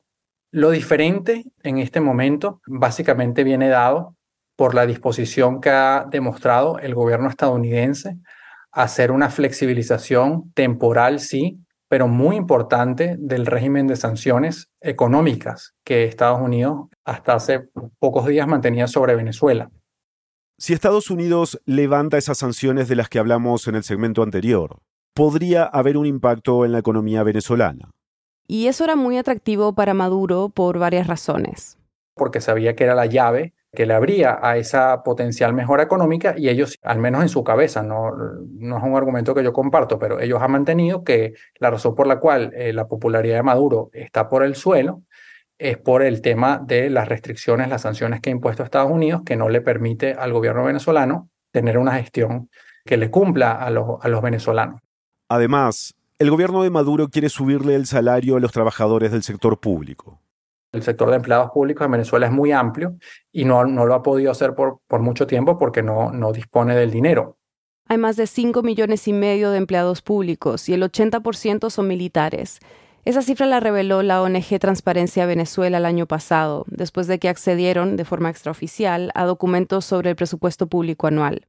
Lo 0.49 0.71
diferente 0.71 1.43
en 1.61 1.77
este 1.77 2.01
momento 2.01 2.59
básicamente 2.65 3.43
viene 3.43 3.69
dado 3.69 4.15
por 4.55 4.73
la 4.73 4.87
disposición 4.87 5.61
que 5.61 5.69
ha 5.69 6.07
demostrado 6.09 6.79
el 6.79 6.95
gobierno 6.95 7.29
estadounidense 7.29 8.17
a 8.71 8.81
hacer 8.81 9.11
una 9.11 9.29
flexibilización 9.29 10.51
temporal, 10.53 11.19
sí, 11.19 11.59
pero 11.87 12.07
muy 12.07 12.35
importante 12.35 13.17
del 13.19 13.45
régimen 13.45 13.85
de 13.85 13.95
sanciones 13.95 14.71
económicas 14.81 15.75
que 15.83 16.05
Estados 16.05 16.41
Unidos 16.41 16.87
hasta 17.03 17.35
hace 17.35 17.69
pocos 17.99 18.25
días 18.25 18.47
mantenía 18.47 18.87
sobre 18.87 19.13
Venezuela. 19.13 19.69
Si 20.57 20.71
Estados 20.71 21.09
Unidos 21.09 21.61
levanta 21.65 22.17
esas 22.17 22.37
sanciones 22.37 22.87
de 22.87 22.95
las 22.95 23.09
que 23.09 23.19
hablamos 23.19 23.67
en 23.67 23.75
el 23.75 23.83
segmento 23.83 24.23
anterior, 24.23 24.77
podría 25.13 25.65
haber 25.65 25.97
un 25.97 26.05
impacto 26.05 26.63
en 26.63 26.71
la 26.71 26.79
economía 26.79 27.23
venezolana. 27.23 27.91
Y 28.47 28.67
eso 28.67 28.85
era 28.85 28.95
muy 28.95 29.17
atractivo 29.17 29.75
para 29.75 29.93
Maduro 29.93 30.47
por 30.47 30.79
varias 30.79 31.07
razones. 31.07 31.77
Porque 32.13 32.39
sabía 32.39 32.73
que 32.73 32.85
era 32.85 32.95
la 32.95 33.05
llave 33.05 33.53
que 33.75 33.85
le 33.85 33.93
abría 33.93 34.39
a 34.41 34.55
esa 34.55 35.03
potencial 35.03 35.53
mejora 35.53 35.83
económica 35.83 36.35
y 36.37 36.47
ellos, 36.47 36.79
al 36.83 36.99
menos 36.99 37.21
en 37.21 37.27
su 37.27 37.43
cabeza, 37.43 37.83
no, 37.83 38.11
no 38.15 38.77
es 38.77 38.83
un 38.83 38.95
argumento 38.95 39.35
que 39.35 39.43
yo 39.43 39.51
comparto, 39.51 39.99
pero 39.99 40.21
ellos 40.21 40.41
han 40.41 40.51
mantenido 40.51 41.03
que 41.03 41.33
la 41.59 41.69
razón 41.69 41.95
por 41.95 42.07
la 42.07 42.21
cual 42.21 42.53
eh, 42.55 42.71
la 42.71 42.87
popularidad 42.87 43.35
de 43.35 43.43
Maduro 43.43 43.89
está 43.91 44.29
por 44.29 44.45
el 44.45 44.55
suelo 44.55 45.01
es 45.57 45.77
por 45.77 46.03
el 46.03 46.21
tema 46.21 46.59
de 46.59 46.89
las 46.89 47.07
restricciones, 47.07 47.69
las 47.69 47.83
sanciones 47.83 48.21
que 48.21 48.29
ha 48.29 48.33
impuesto 48.33 48.63
Estados 48.63 48.91
Unidos, 48.91 49.21
que 49.25 49.35
no 49.35 49.49
le 49.49 49.61
permite 49.61 50.13
al 50.13 50.33
gobierno 50.33 50.63
venezolano 50.63 51.29
tener 51.51 51.77
una 51.77 51.93
gestión 51.93 52.49
que 52.83 52.97
le 52.97 53.09
cumpla 53.09 53.53
a 53.53 53.69
los, 53.69 53.97
a 54.01 54.07
los 54.09 54.21
venezolanos. 54.21 54.81
Además, 55.29 55.95
el 56.19 56.29
gobierno 56.29 56.63
de 56.63 56.69
Maduro 56.69 57.09
quiere 57.09 57.29
subirle 57.29 57.75
el 57.75 57.85
salario 57.85 58.35
a 58.35 58.39
los 58.39 58.51
trabajadores 58.51 59.11
del 59.11 59.23
sector 59.23 59.59
público. 59.59 60.19
El 60.71 60.83
sector 60.83 61.09
de 61.09 61.15
empleados 61.15 61.51
públicos 61.51 61.85
en 61.85 61.91
Venezuela 61.91 62.25
es 62.25 62.31
muy 62.31 62.51
amplio 62.51 62.97
y 63.31 63.45
no, 63.45 63.65
no 63.65 63.85
lo 63.85 63.93
ha 63.93 64.03
podido 64.03 64.31
hacer 64.31 64.53
por, 64.53 64.79
por 64.87 65.01
mucho 65.01 65.25
tiempo 65.25 65.57
porque 65.57 65.81
no, 65.81 66.11
no 66.11 66.33
dispone 66.33 66.75
del 66.75 66.91
dinero. 66.91 67.37
Hay 67.87 67.97
más 67.97 68.17
de 68.17 68.27
5 68.27 68.61
millones 68.63 69.07
y 69.07 69.13
medio 69.13 69.51
de 69.51 69.57
empleados 69.57 70.01
públicos 70.01 70.67
y 70.69 70.73
el 70.73 70.83
80% 70.83 71.69
son 71.69 71.87
militares. 71.87 72.59
Esa 73.05 73.21
cifra 73.21 73.45
la 73.45 73.59
reveló 73.59 74.01
la 74.01 74.23
ONG 74.23 74.57
Transparencia 74.59 75.27
Venezuela 75.27 75.77
el 75.77 75.85
año 75.85 76.07
pasado, 76.07 76.65
después 76.67 77.05
de 77.05 77.19
que 77.19 77.29
accedieron 77.29 77.97
de 77.97 78.03
forma 78.03 78.31
extraoficial 78.31 79.11
a 79.13 79.25
documentos 79.25 79.85
sobre 79.85 80.09
el 80.09 80.15
presupuesto 80.15 80.65
público 80.65 81.05
anual. 81.05 81.45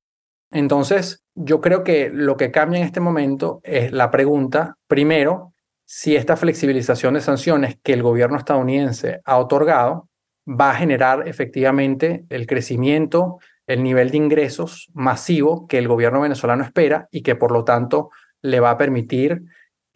Entonces, 0.51 1.25
yo 1.35 1.63
creo 1.63 1.83
que 1.83 2.11
lo 2.13 2.37
que 2.37 2.51
cambia 2.51 2.81
en 2.81 2.85
este 2.85 3.01
momento 3.01 3.61
es 3.65 3.91
la 3.91 4.11
pregunta, 4.11 4.77
primero, 4.87 5.55
si 5.87 6.15
esta 6.15 6.37
flexibilización 6.37 7.15
de 7.15 7.23
sanciones 7.23 7.79
que 7.83 7.95
el 7.95 8.03
gobierno 8.03 8.37
estadounidense 8.37 9.23
ha 9.25 9.39
otorgado 9.39 10.11
va 10.47 10.73
a 10.73 10.75
generar 10.75 11.27
efectivamente 11.27 12.27
el 12.29 12.47
crecimiento, 12.47 13.39
el 13.67 13.83
nivel 13.83 14.11
de 14.11 14.19
ingresos 14.19 14.91
masivo 14.93 15.67
que 15.67 15.79
el 15.79 15.89
gobierno 15.89 16.21
venezolano 16.21 16.65
espera 16.65 17.09
y 17.11 17.23
que 17.23 17.35
por 17.35 17.51
lo 17.51 17.65
tanto 17.65 18.11
le 18.43 18.61
va 18.61 18.71
a 18.71 18.79
permitir 18.79 19.43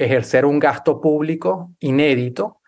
ejercer 0.05 0.47
un 0.47 0.59
gasto 0.59 1.01
público 1.01 1.71
inédito 1.79 2.61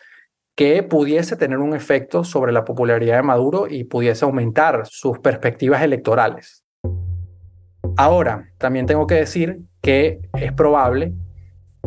que 0.55 0.83
pudiese 0.83 1.37
tener 1.37 1.59
un 1.59 1.75
efecto 1.75 2.25
sobre 2.25 2.53
la 2.53 2.65
popularidad 2.65 3.17
de 3.17 3.23
Maduro 3.23 3.67
y 3.69 3.85
pudiese 3.85 4.25
aumentar 4.25 4.83
sus 4.87 5.19
perspectivas 5.19 5.83
electorales. 5.83 6.63
Ahora, 7.97 8.51
también 8.59 8.87
tengo 8.87 9.07
que 9.07 9.15
decir 9.15 9.61
que 9.81 10.21
es 10.35 10.53
probable 10.53 11.15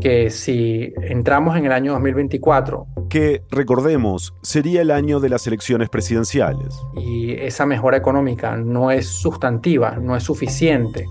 que 0.02 0.30
si 0.30 0.94
entramos 1.04 1.56
en 1.58 1.66
el 1.66 1.72
año 1.72 1.94
2024... 1.94 2.88
Que, 3.10 3.44
recordemos, 3.50 4.34
sería 4.42 4.82
el 4.82 4.92
año 4.92 5.20
de 5.20 5.30
las 5.30 5.48
elecciones 5.48 5.90
presidenciales. 5.90 6.76
Y 6.98 7.34
esa 7.34 7.66
mejora 7.66 7.98
económica 7.98 8.58
no 8.58 8.92
es 8.92 9.08
sustantiva, 9.08 9.98
no 10.02 10.16
es 10.16 10.24
suficiente 10.24 11.06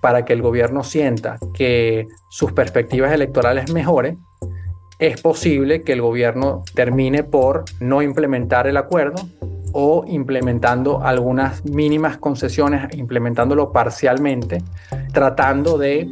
para 0.00 0.24
que 0.24 0.32
el 0.32 0.42
gobierno 0.42 0.82
sienta 0.82 1.38
que 1.54 2.08
sus 2.28 2.52
perspectivas 2.52 3.12
electorales 3.12 3.72
mejoren, 3.72 4.18
es 4.98 5.20
posible 5.20 5.82
que 5.82 5.92
el 5.92 6.02
gobierno 6.02 6.62
termine 6.74 7.24
por 7.24 7.64
no 7.80 8.02
implementar 8.02 8.66
el 8.66 8.76
acuerdo 8.76 9.26
o 9.72 10.04
implementando 10.06 11.02
algunas 11.02 11.64
mínimas 11.64 12.18
concesiones, 12.18 12.94
implementándolo 12.96 13.72
parcialmente, 13.72 14.62
tratando 15.12 15.78
de 15.78 16.08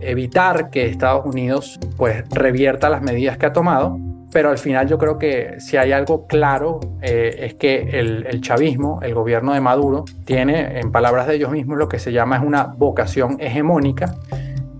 evitar 0.00 0.70
que 0.70 0.86
Estados 0.86 1.26
Unidos 1.26 1.78
pues 1.96 2.24
revierta 2.30 2.88
las 2.88 3.02
medidas 3.02 3.36
que 3.36 3.46
ha 3.46 3.52
tomado, 3.52 3.98
pero 4.32 4.50
al 4.50 4.58
final 4.58 4.86
yo 4.88 4.98
creo 4.98 5.18
que 5.18 5.60
si 5.60 5.76
hay 5.76 5.92
algo 5.92 6.26
claro 6.26 6.80
eh, 7.02 7.36
es 7.40 7.54
que 7.54 7.98
el, 7.98 8.26
el, 8.26 8.40
chavismo, 8.40 9.00
el 9.02 9.14
gobierno 9.14 9.52
de 9.52 9.60
Maduro, 9.60 10.04
tiene, 10.24 10.78
en 10.78 10.92
palabras 10.92 11.26
de 11.26 11.36
ellos 11.36 11.50
mismos, 11.50 11.78
lo 11.78 11.88
que 11.88 11.98
se 11.98 12.12
llama 12.12 12.36
es 12.36 12.42
una 12.42 12.64
vocación 12.64 13.36
hegemónica 13.40 14.14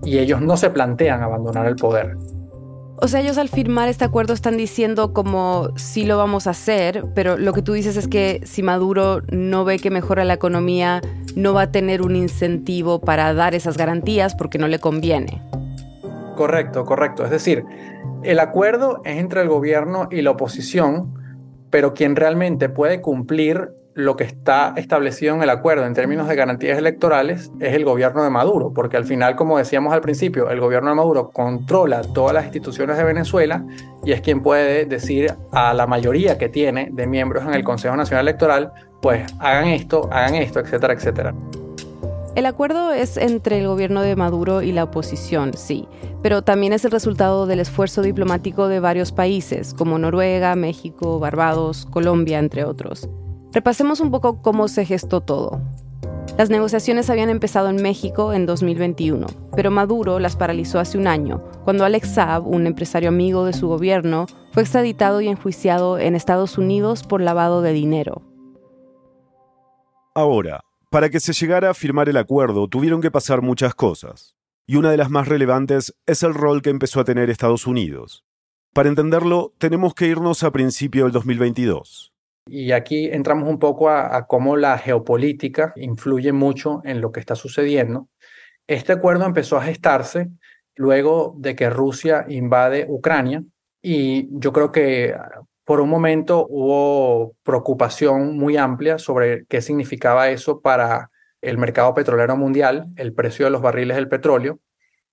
y 0.03 0.19
ellos 0.19 0.41
no 0.41 0.57
se 0.57 0.69
plantean 0.69 1.21
abandonar 1.21 1.67
el 1.67 1.75
poder. 1.75 2.17
O 3.03 3.07
sea, 3.07 3.19
ellos 3.19 3.39
al 3.39 3.49
firmar 3.49 3.89
este 3.89 4.05
acuerdo 4.05 4.33
están 4.33 4.57
diciendo 4.57 5.11
como 5.11 5.69
sí 5.75 6.05
lo 6.05 6.17
vamos 6.17 6.45
a 6.45 6.51
hacer, 6.51 7.05
pero 7.15 7.35
lo 7.35 7.51
que 7.51 7.63
tú 7.63 7.73
dices 7.73 7.97
es 7.97 8.07
que 8.07 8.41
si 8.45 8.61
Maduro 8.61 9.23
no 9.31 9.65
ve 9.65 9.79
que 9.79 9.89
mejora 9.89 10.23
la 10.23 10.33
economía, 10.33 11.01
no 11.35 11.55
va 11.55 11.63
a 11.63 11.71
tener 11.71 12.03
un 12.03 12.15
incentivo 12.15 13.01
para 13.01 13.33
dar 13.33 13.55
esas 13.55 13.75
garantías 13.75 14.35
porque 14.35 14.59
no 14.59 14.67
le 14.67 14.77
conviene. 14.77 15.41
Correcto, 16.35 16.85
correcto. 16.85 17.23
Es 17.23 17.31
decir, 17.31 17.65
el 18.23 18.39
acuerdo 18.39 19.01
es 19.03 19.17
entre 19.17 19.41
el 19.41 19.47
gobierno 19.47 20.07
y 20.11 20.21
la 20.21 20.31
oposición, 20.31 21.13
pero 21.69 21.93
quien 21.93 22.15
realmente 22.15 22.69
puede 22.69 23.01
cumplir 23.01 23.71
lo 23.93 24.15
que 24.15 24.23
está 24.23 24.73
establecido 24.77 25.35
en 25.35 25.43
el 25.43 25.49
acuerdo 25.49 25.85
en 25.85 25.93
términos 25.93 26.27
de 26.27 26.35
garantías 26.35 26.77
electorales 26.77 27.51
es 27.59 27.73
el 27.73 27.83
gobierno 27.83 28.23
de 28.23 28.29
Maduro, 28.29 28.73
porque 28.73 28.95
al 28.95 29.05
final, 29.05 29.35
como 29.35 29.57
decíamos 29.57 29.93
al 29.93 30.01
principio, 30.01 30.49
el 30.49 30.59
gobierno 30.59 30.89
de 30.89 30.95
Maduro 30.95 31.29
controla 31.31 32.01
todas 32.01 32.33
las 32.33 32.45
instituciones 32.45 32.97
de 32.97 33.03
Venezuela 33.03 33.65
y 34.05 34.13
es 34.13 34.21
quien 34.21 34.41
puede 34.41 34.85
decir 34.85 35.33
a 35.51 35.73
la 35.73 35.87
mayoría 35.87 36.37
que 36.37 36.47
tiene 36.47 36.89
de 36.91 37.07
miembros 37.07 37.43
en 37.43 37.53
el 37.53 37.63
Consejo 37.63 37.95
Nacional 37.95 38.27
Electoral, 38.27 38.71
pues 39.01 39.25
hagan 39.39 39.67
esto, 39.67 40.07
hagan 40.11 40.35
esto, 40.35 40.59
etcétera, 40.59 40.93
etcétera. 40.93 41.33
El 42.33 42.45
acuerdo 42.45 42.93
es 42.93 43.17
entre 43.17 43.59
el 43.59 43.67
gobierno 43.67 44.01
de 44.01 44.15
Maduro 44.15 44.61
y 44.61 44.71
la 44.71 44.85
oposición, 44.85 45.51
sí, 45.53 45.85
pero 46.21 46.43
también 46.43 46.71
es 46.71 46.85
el 46.85 46.91
resultado 46.91 47.45
del 47.45 47.59
esfuerzo 47.59 48.01
diplomático 48.01 48.69
de 48.69 48.79
varios 48.79 49.11
países, 49.11 49.73
como 49.73 49.99
Noruega, 49.99 50.55
México, 50.55 51.19
Barbados, 51.19 51.85
Colombia, 51.91 52.39
entre 52.39 52.63
otros. 52.63 53.09
Repasemos 53.51 53.99
un 53.99 54.11
poco 54.11 54.41
cómo 54.41 54.69
se 54.69 54.85
gestó 54.85 55.19
todo. 55.19 55.59
Las 56.37 56.49
negociaciones 56.49 57.09
habían 57.09 57.29
empezado 57.29 57.69
en 57.69 57.81
México 57.81 58.31
en 58.31 58.45
2021, 58.45 59.27
pero 59.53 59.69
Maduro 59.69 60.17
las 60.19 60.37
paralizó 60.37 60.79
hace 60.79 60.97
un 60.97 61.07
año, 61.07 61.43
cuando 61.65 61.83
Alex 61.83 62.13
Saab, 62.13 62.47
un 62.47 62.65
empresario 62.65 63.09
amigo 63.09 63.43
de 63.43 63.51
su 63.51 63.67
gobierno, 63.67 64.25
fue 64.53 64.63
extraditado 64.63 65.19
y 65.19 65.27
enjuiciado 65.27 65.99
en 65.99 66.15
Estados 66.15 66.57
Unidos 66.57 67.03
por 67.03 67.19
lavado 67.19 67.61
de 67.61 67.73
dinero. 67.73 68.21
Ahora, 70.15 70.61
para 70.91 71.09
que 71.09 71.21
se 71.21 71.31
llegara 71.31 71.69
a 71.69 71.73
firmar 71.73 72.09
el 72.09 72.17
acuerdo 72.17 72.67
tuvieron 72.67 72.99
que 72.99 73.09
pasar 73.09 73.41
muchas 73.41 73.73
cosas, 73.73 74.35
y 74.67 74.75
una 74.75 74.91
de 74.91 74.97
las 74.97 75.09
más 75.09 75.29
relevantes 75.29 75.95
es 76.05 76.21
el 76.21 76.33
rol 76.33 76.61
que 76.61 76.69
empezó 76.69 76.99
a 76.99 77.05
tener 77.05 77.29
Estados 77.29 77.65
Unidos. 77.65 78.25
Para 78.73 78.89
entenderlo, 78.89 79.53
tenemos 79.57 79.93
que 79.93 80.07
irnos 80.07 80.43
a 80.43 80.51
principio 80.51 81.05
del 81.05 81.13
2022. 81.13 82.11
Y 82.45 82.73
aquí 82.73 83.05
entramos 83.05 83.47
un 83.47 83.57
poco 83.57 83.89
a, 83.89 84.27
cómo 84.27 84.57
la 84.57 84.77
geopolítica 84.77 85.71
influye 85.77 86.33
mucho 86.33 86.81
en 86.83 86.99
lo 86.99 87.13
que 87.13 87.21
está 87.21 87.35
sucediendo. 87.35 88.09
Este 88.67 88.91
acuerdo 88.91 89.25
empezó 89.25 89.55
a 89.55 89.63
gestarse 89.63 90.29
luego 90.75 91.35
de 91.37 91.55
que 91.55 91.69
Rusia 91.69 92.25
invade 92.27 92.85
Ucrania 92.89 93.43
y 93.81 94.27
yo 94.37 94.51
creo 94.51 94.73
que 94.73 95.15
por 95.71 95.79
un 95.79 95.89
momento 95.89 96.45
hubo 96.49 97.31
preocupación 97.43 98.37
muy 98.37 98.57
amplia 98.57 98.97
sobre 98.97 99.45
qué 99.45 99.61
significaba 99.61 100.27
eso 100.27 100.59
para 100.59 101.11
el 101.39 101.57
mercado 101.57 101.93
petrolero 101.93 102.35
mundial, 102.35 102.87
el 102.97 103.13
precio 103.13 103.45
de 103.45 103.51
los 103.51 103.61
barriles 103.61 103.95
del 103.95 104.09
petróleo. 104.09 104.59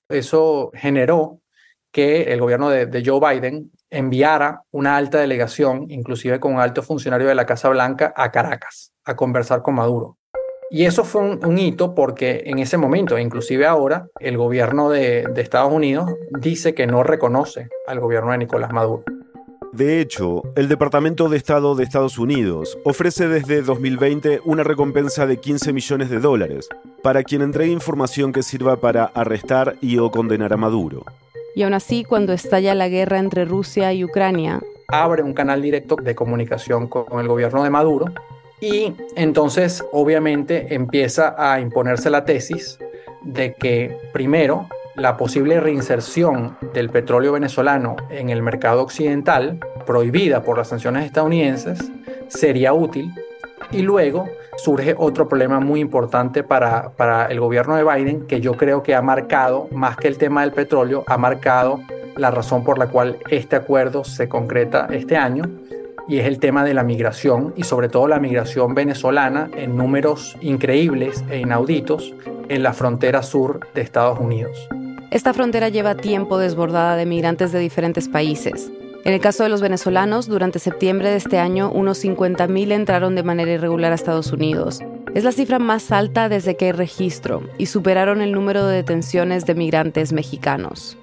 Eso 0.08 0.72
generó 0.74 1.38
que 1.92 2.32
el 2.32 2.40
gobierno 2.40 2.70
de, 2.70 3.02
Joe 3.06 3.20
Biden 3.20 3.70
enviara 3.88 4.62
una 4.72 4.96
alta 4.96 5.20
delegación, 5.20 5.86
inclusive 5.90 6.40
con 6.40 6.54
un 6.54 6.60
alto 6.60 6.82
funcionario 6.82 7.28
de 7.28 7.36
la 7.36 7.46
Casa 7.46 7.68
Blanca, 7.68 8.12
a 8.16 8.32
Caracas 8.32 8.92
a 9.04 9.14
conversar 9.14 9.62
con 9.62 9.76
Maduro. 9.76 10.18
Y 10.70 10.86
eso 10.86 11.04
fue 11.04 11.22
un, 11.22 11.56
hito 11.56 11.94
porque 11.94 12.42
en 12.46 12.58
ese 12.58 12.78
momento, 12.78 13.16
inclusive 13.16 13.64
ahora, 13.64 14.08
el 14.18 14.36
gobierno 14.36 14.90
de 14.90 15.30
Estados 15.36 15.72
Unidos 15.72 16.12
dice 16.40 16.74
que 16.74 16.88
no 16.88 17.04
reconoce 17.04 17.68
al 17.86 18.00
gobierno 18.00 18.32
de 18.32 18.38
Nicolás 18.38 18.72
Maduro. 18.72 19.04
De 19.72 20.00
hecho, 20.00 20.42
el 20.56 20.68
Departamento 20.68 21.28
de 21.28 21.36
Estado 21.36 21.74
de 21.74 21.84
Estados 21.84 22.18
Unidos 22.18 22.78
ofrece 22.84 23.28
desde 23.28 23.62
2020 23.62 24.40
una 24.44 24.64
recompensa 24.64 25.26
de 25.26 25.38
15 25.38 25.72
millones 25.72 26.10
de 26.10 26.20
dólares 26.20 26.68
para 27.02 27.22
quien 27.22 27.42
entregue 27.42 27.72
información 27.72 28.32
que 28.32 28.42
sirva 28.42 28.76
para 28.76 29.04
arrestar 29.04 29.76
y 29.82 29.98
o 29.98 30.10
condenar 30.10 30.52
a 30.52 30.56
Maduro. 30.56 31.04
Y 31.54 31.62
aún 31.62 31.74
así, 31.74 32.04
cuando 32.04 32.32
estalla 32.32 32.74
la 32.74 32.88
guerra 32.88 33.18
entre 33.18 33.44
Rusia 33.44 33.92
y 33.92 34.04
Ucrania, 34.04 34.60
abre 34.88 35.22
un 35.22 35.34
canal 35.34 35.60
directo 35.60 35.96
de 35.96 36.14
comunicación 36.14 36.88
con 36.88 37.20
el 37.20 37.28
gobierno 37.28 37.62
de 37.62 37.70
Maduro 37.70 38.06
y 38.60 38.94
entonces 39.16 39.84
obviamente 39.92 40.74
empieza 40.74 41.34
a 41.36 41.60
imponerse 41.60 42.10
la 42.10 42.24
tesis 42.24 42.78
de 43.22 43.54
que 43.54 43.96
primero 44.12 44.66
la 44.98 45.16
posible 45.16 45.60
reinserción 45.60 46.56
del 46.74 46.90
petróleo 46.90 47.32
venezolano 47.32 47.96
en 48.10 48.30
el 48.30 48.42
mercado 48.42 48.82
occidental, 48.82 49.58
prohibida 49.86 50.42
por 50.42 50.58
las 50.58 50.68
sanciones 50.68 51.06
estadounidenses, 51.06 51.90
sería 52.26 52.72
útil 52.72 53.12
y 53.70 53.82
luego 53.82 54.28
surge 54.56 54.96
otro 54.98 55.28
problema 55.28 55.60
muy 55.60 55.80
importante 55.80 56.42
para, 56.42 56.90
para 56.90 57.26
el 57.26 57.38
gobierno 57.38 57.76
de 57.76 57.84
Biden, 57.84 58.26
que 58.26 58.40
yo 58.40 58.54
creo 58.54 58.82
que 58.82 58.96
ha 58.96 59.02
marcado, 59.02 59.68
más 59.70 59.96
que 59.96 60.08
el 60.08 60.18
tema 60.18 60.40
del 60.40 60.52
petróleo, 60.52 61.04
ha 61.06 61.16
marcado 61.16 61.80
la 62.16 62.32
razón 62.32 62.64
por 62.64 62.78
la 62.78 62.88
cual 62.88 63.18
este 63.30 63.54
acuerdo 63.54 64.02
se 64.02 64.28
concreta 64.28 64.88
este 64.90 65.16
año, 65.16 65.44
y 66.08 66.18
es 66.18 66.26
el 66.26 66.40
tema 66.40 66.64
de 66.64 66.74
la 66.74 66.82
migración, 66.82 67.52
y 67.56 67.62
sobre 67.62 67.88
todo 67.88 68.08
la 68.08 68.18
migración 68.18 68.74
venezolana 68.74 69.48
en 69.56 69.76
números 69.76 70.36
increíbles 70.40 71.24
e 71.30 71.38
inauditos 71.38 72.14
en 72.48 72.64
la 72.64 72.72
frontera 72.72 73.22
sur 73.22 73.60
de 73.74 73.82
Estados 73.82 74.18
Unidos. 74.18 74.68
Esta 75.10 75.32
frontera 75.32 75.70
lleva 75.70 75.94
tiempo 75.94 76.36
desbordada 76.36 76.94
de 76.94 77.06
migrantes 77.06 77.50
de 77.50 77.58
diferentes 77.58 78.08
países. 78.10 78.70
En 79.06 79.14
el 79.14 79.20
caso 79.20 79.42
de 79.42 79.48
los 79.48 79.62
venezolanos, 79.62 80.26
durante 80.26 80.58
septiembre 80.58 81.08
de 81.08 81.16
este 81.16 81.38
año, 81.38 81.70
unos 81.70 82.04
50.000 82.04 82.72
entraron 82.72 83.14
de 83.14 83.22
manera 83.22 83.52
irregular 83.52 83.92
a 83.92 83.94
Estados 83.94 84.32
Unidos. 84.32 84.80
Es 85.14 85.24
la 85.24 85.32
cifra 85.32 85.58
más 85.58 85.92
alta 85.92 86.28
desde 86.28 86.58
que 86.58 86.66
hay 86.66 86.72
registro 86.72 87.42
y 87.56 87.66
superaron 87.66 88.20
el 88.20 88.32
número 88.32 88.66
de 88.66 88.76
detenciones 88.76 89.46
de 89.46 89.54
migrantes 89.54 90.12
mexicanos. 90.12 90.98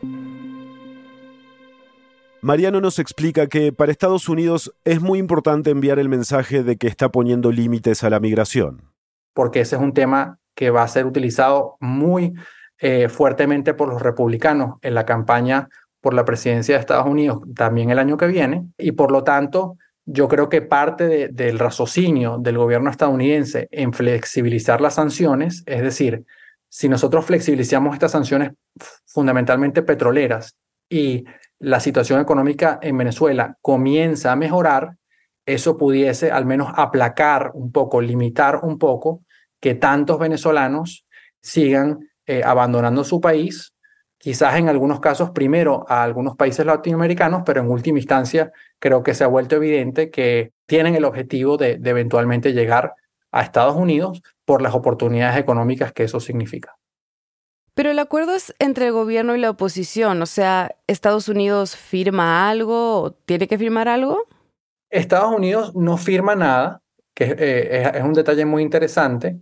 Mariano 2.41 2.81
nos 2.81 2.99
explica 2.99 3.47
que 3.47 3.73
para 3.73 3.91
Estados 3.91 4.29
Unidos 4.29 4.71
es 4.83 5.01
muy 5.01 5.17
importante 5.17 5.71
enviar 5.71 5.97
el 5.97 6.09
mensaje 6.09 6.61
de 6.61 6.77
que 6.77 6.85
está 6.85 7.09
poniendo 7.09 7.51
límites 7.51 8.03
a 8.03 8.11
la 8.11 8.19
migración. 8.19 8.91
Porque 9.33 9.61
ese 9.61 9.77
es 9.77 9.81
un 9.81 9.93
tema 9.93 10.37
que 10.53 10.69
va 10.69 10.83
a 10.83 10.87
ser 10.87 11.07
utilizado 11.07 11.75
muy 11.79 12.33
eh, 12.79 13.09
fuertemente 13.09 13.73
por 13.73 13.89
los 13.89 14.01
republicanos 14.01 14.77
en 14.81 14.93
la 14.95 15.05
campaña 15.05 15.69
por 16.01 16.13
la 16.13 16.25
presidencia 16.25 16.75
de 16.75 16.81
Estados 16.81 17.07
Unidos 17.07 17.39
también 17.55 17.89
el 17.89 17.97
año 17.97 18.15
que 18.15 18.27
viene. 18.27 18.67
Y 18.77 18.91
por 18.91 19.11
lo 19.11 19.23
tanto 19.23 19.77
yo 20.05 20.27
creo 20.27 20.49
que 20.49 20.61
parte 20.61 21.29
del 21.29 21.57
raciocinio 21.57 22.37
del 22.37 22.59
gobierno 22.59 22.91
estadounidense 22.91 23.67
en 23.71 23.91
flexibilizar 23.91 24.81
las 24.81 24.95
sanciones, 24.95 25.63
es 25.65 25.81
decir, 25.81 26.23
si 26.69 26.89
nosotros 26.89 27.25
flexibilizamos 27.25 27.93
estas 27.93 28.11
sanciones 28.11 28.51
fundamentalmente 29.05 29.81
petroleras 29.81 30.55
y 30.89 31.25
la 31.57 31.79
situación 31.79 32.21
económica 32.21 32.77
en 32.81 32.97
Venezuela 32.97 33.57
comienza 33.61 34.31
a 34.31 34.35
mejorar, 34.35 34.97
eso 35.45 35.77
pudiese 35.77 36.31
al 36.31 36.45
menos 36.45 36.71
aplacar 36.75 37.51
un 37.53 37.71
poco, 37.71 38.01
limitar 38.01 38.59
un 38.61 38.77
poco 38.77 39.23
que 39.59 39.73
tantos 39.73 40.19
venezolanos 40.19 41.07
sigan 41.41 41.99
eh, 42.25 42.41
abandonando 42.43 43.03
su 43.03 43.21
país, 43.21 43.73
quizás 44.17 44.55
en 44.55 44.69
algunos 44.69 44.99
casos 44.99 45.31
primero 45.31 45.85
a 45.87 46.03
algunos 46.03 46.35
países 46.35 46.65
latinoamericanos, 46.65 47.43
pero 47.45 47.61
en 47.61 47.69
última 47.69 47.99
instancia 47.99 48.51
creo 48.79 49.03
que 49.03 49.13
se 49.13 49.23
ha 49.23 49.27
vuelto 49.27 49.55
evidente 49.55 50.09
que 50.09 50.51
tienen 50.65 50.95
el 50.95 51.05
objetivo 51.05 51.57
de, 51.57 51.77
de 51.77 51.89
eventualmente 51.89 52.53
llegar 52.53 52.93
a 53.31 53.41
Estados 53.41 53.75
Unidos 53.75 54.21
por 54.45 54.61
las 54.61 54.73
oportunidades 54.73 55.37
económicas 55.37 55.91
que 55.91 56.03
eso 56.03 56.19
significa. 56.19 56.77
Pero 57.75 57.91
el 57.91 57.99
acuerdo 57.99 58.33
es 58.33 58.55
entre 58.57 58.87
el 58.87 58.93
gobierno 58.93 59.35
y 59.35 59.39
la 59.39 59.49
oposición, 59.49 60.21
o 60.21 60.25
sea, 60.25 60.75
¿Estados 60.87 61.27
Unidos 61.27 61.75
firma 61.75 62.49
algo 62.49 63.01
o 63.01 63.11
tiene 63.11 63.49
que 63.49 63.57
firmar 63.57 63.89
algo? 63.89 64.23
Estados 64.89 65.35
Unidos 65.35 65.75
no 65.75 65.97
firma 65.97 66.35
nada, 66.35 66.81
que 67.13 67.35
eh, 67.37 67.91
es, 67.93 68.03
un 68.03 68.13
detalle 68.13 68.45
muy 68.45 68.63
interesante. 68.63 69.41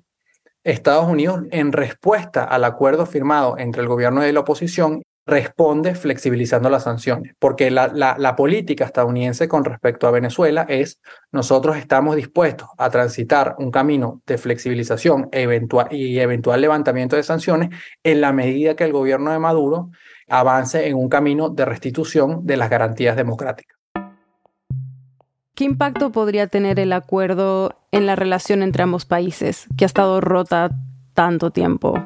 Estados 0.63 1.08
Unidos, 1.08 1.41
en 1.52 1.71
respuesta 1.71 2.43
al 2.43 2.63
acuerdo 2.63 3.06
firmado 3.06 3.58
entre 3.58 3.82
el 3.82 3.88
gobierno 3.88 4.26
y 4.26 4.32
la 4.32 4.41
oposición, 4.41 5.04
responde 5.26 5.95
flexibilizando 5.95 6.69
las 6.69 6.84
sanciones, 6.84 7.34
porque 7.39 7.71
la, 7.71 7.88
la, 7.88 8.36
política 8.36 8.84
estadounidense 8.84 9.47
con 9.47 9.63
respecto 9.63 10.06
a 10.06 10.12
Venezuela 10.12 10.65
es 10.67 10.99
nosotros 11.32 11.78
estamos 11.78 12.17
dispuestos 12.17 12.67
a 12.78 12.89
transitar 12.89 13.56
un 13.58 13.71
camino 13.71 14.21
de 14.26 14.38
flexibilización 14.38 15.30
y 15.32 16.19
eventual 16.19 16.62
levantamiento 16.62 17.15
de 17.15 17.23
sanciones 17.23 17.69
en 18.04 18.19
la 18.19 18.34
medida 18.34 18.76
que 18.76 18.84
el 18.84 18.91
gobierno 18.91 19.32
de 19.32 19.39
Maduro 19.39 19.91
avance 20.28 20.88
en 20.88 20.97
un 20.97 21.08
camino 21.08 21.49
de 21.49 21.65
restitución 21.65 22.45
de 22.45 22.58
las 22.58 22.69
garantías 22.69 23.15
democráticas. 23.15 23.78
¿Qué 25.56 25.63
impacto 25.65 26.12
podría 26.12 26.47
tener 26.47 26.80
el 26.80 26.91
acuerdo 26.91 27.82
en 27.93 28.08
la 28.08 28.15
relación 28.15 28.63
entre 28.63 28.84
ambos 28.84 29.06
países, 29.06 29.67
que 29.77 29.86
ha 29.86 29.88
estado 29.88 30.19
rota 30.19 30.71
tanto 31.13 31.51
tiempo? 31.51 32.03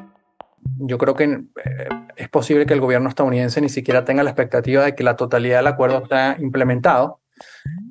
Yo 0.76 0.98
creo 0.98 1.14
que 1.14 1.24
eh, 1.24 1.88
es 2.16 2.28
posible 2.28 2.66
que 2.66 2.74
el 2.74 2.80
gobierno 2.80 3.08
estadounidense 3.08 3.60
ni 3.60 3.70
siquiera 3.70 4.04
tenga 4.04 4.22
la 4.22 4.30
expectativa 4.30 4.84
de 4.84 4.94
que 4.94 5.02
la 5.02 5.16
totalidad 5.16 5.56
del 5.56 5.66
acuerdo 5.66 6.02
esté 6.02 6.42
implementado. 6.42 7.20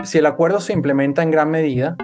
Si 0.03 0.19
el 0.19 0.27
acuerdo 0.27 0.59
se 0.59 0.73
implementa 0.73 1.23
en 1.23 1.31
gran 1.31 1.49
medida, 1.49 1.97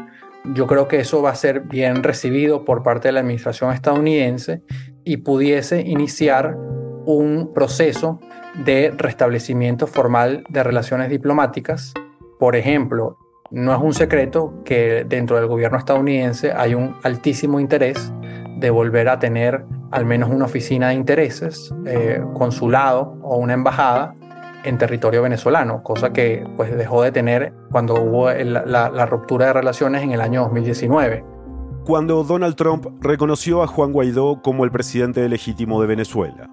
yo 0.56 0.66
creo 0.66 0.88
que 0.88 1.00
eso 1.00 1.22
va 1.22 1.30
a 1.30 1.36
ser 1.36 1.62
bien 1.62 2.02
recibido 2.02 2.66
por 2.66 2.82
parte 2.82 3.10
de 3.10 3.12
la 3.14 3.20
administración 3.20 3.72
estadounidense 3.72 4.64
y 5.04 5.18
pudiese 5.18 5.82
iniciar 5.82 6.58
un 7.06 7.54
proceso 7.54 8.20
de 8.66 8.92
restablecimiento 8.98 9.86
formal 9.86 10.44
de 10.50 10.64
relaciones 10.64 11.10
diplomáticas. 11.10 11.94
Por 12.40 12.56
ejemplo, 12.56 13.18
no 13.54 13.72
es 13.72 13.80
un 13.80 13.94
secreto 13.94 14.52
que 14.66 15.06
dentro 15.08 15.36
del 15.36 15.46
gobierno 15.46 15.78
estadounidense 15.78 16.52
hay 16.52 16.74
un 16.74 16.96
altísimo 17.04 17.60
interés 17.60 18.12
de 18.58 18.70
volver 18.72 19.08
a 19.10 19.20
tener 19.20 19.64
al 19.92 20.06
menos 20.06 20.32
una 20.32 20.46
oficina 20.46 20.90
de 20.90 20.96
intereses, 20.96 21.72
eh, 21.86 22.20
consulado 22.34 23.16
o 23.22 23.38
una 23.38 23.54
embajada 23.54 24.16
en 24.64 24.80
territorio 24.80 25.22
venezolano, 25.22 25.84
cosa 25.84 26.12
que 26.12 26.44
pues 26.58 26.76
dejó 26.76 27.04
de 27.04 27.12
tener 27.12 27.54
cuando 27.70 27.94
hubo 28.02 28.32
la, 28.32 28.90
la 28.90 29.06
ruptura 29.06 29.48
de 29.48 29.54
relaciones 29.54 30.02
en 30.02 30.14
el 30.14 30.22
año 30.22 30.42
2019. 30.42 31.24
Cuando 31.86 32.24
Donald 32.24 32.56
Trump 32.56 32.88
reconoció 33.02 33.62
a 33.62 33.68
Juan 33.68 33.92
Guaidó 33.92 34.42
como 34.42 34.64
el 34.64 34.72
presidente 34.72 35.30
legítimo 35.30 35.80
de 35.80 35.88
Venezuela. 35.88 36.50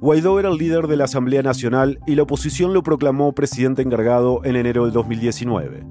Guaidó 0.00 0.40
era 0.40 0.48
el 0.48 0.56
líder 0.56 0.88
de 0.88 0.96
la 0.96 1.04
Asamblea 1.04 1.42
Nacional 1.42 2.00
y 2.06 2.16
la 2.16 2.24
oposición 2.24 2.74
lo 2.74 2.82
proclamó 2.82 3.32
presidente 3.34 3.82
encargado 3.82 4.40
en 4.44 4.56
enero 4.56 4.84
del 4.84 4.92
2019. 4.92 5.84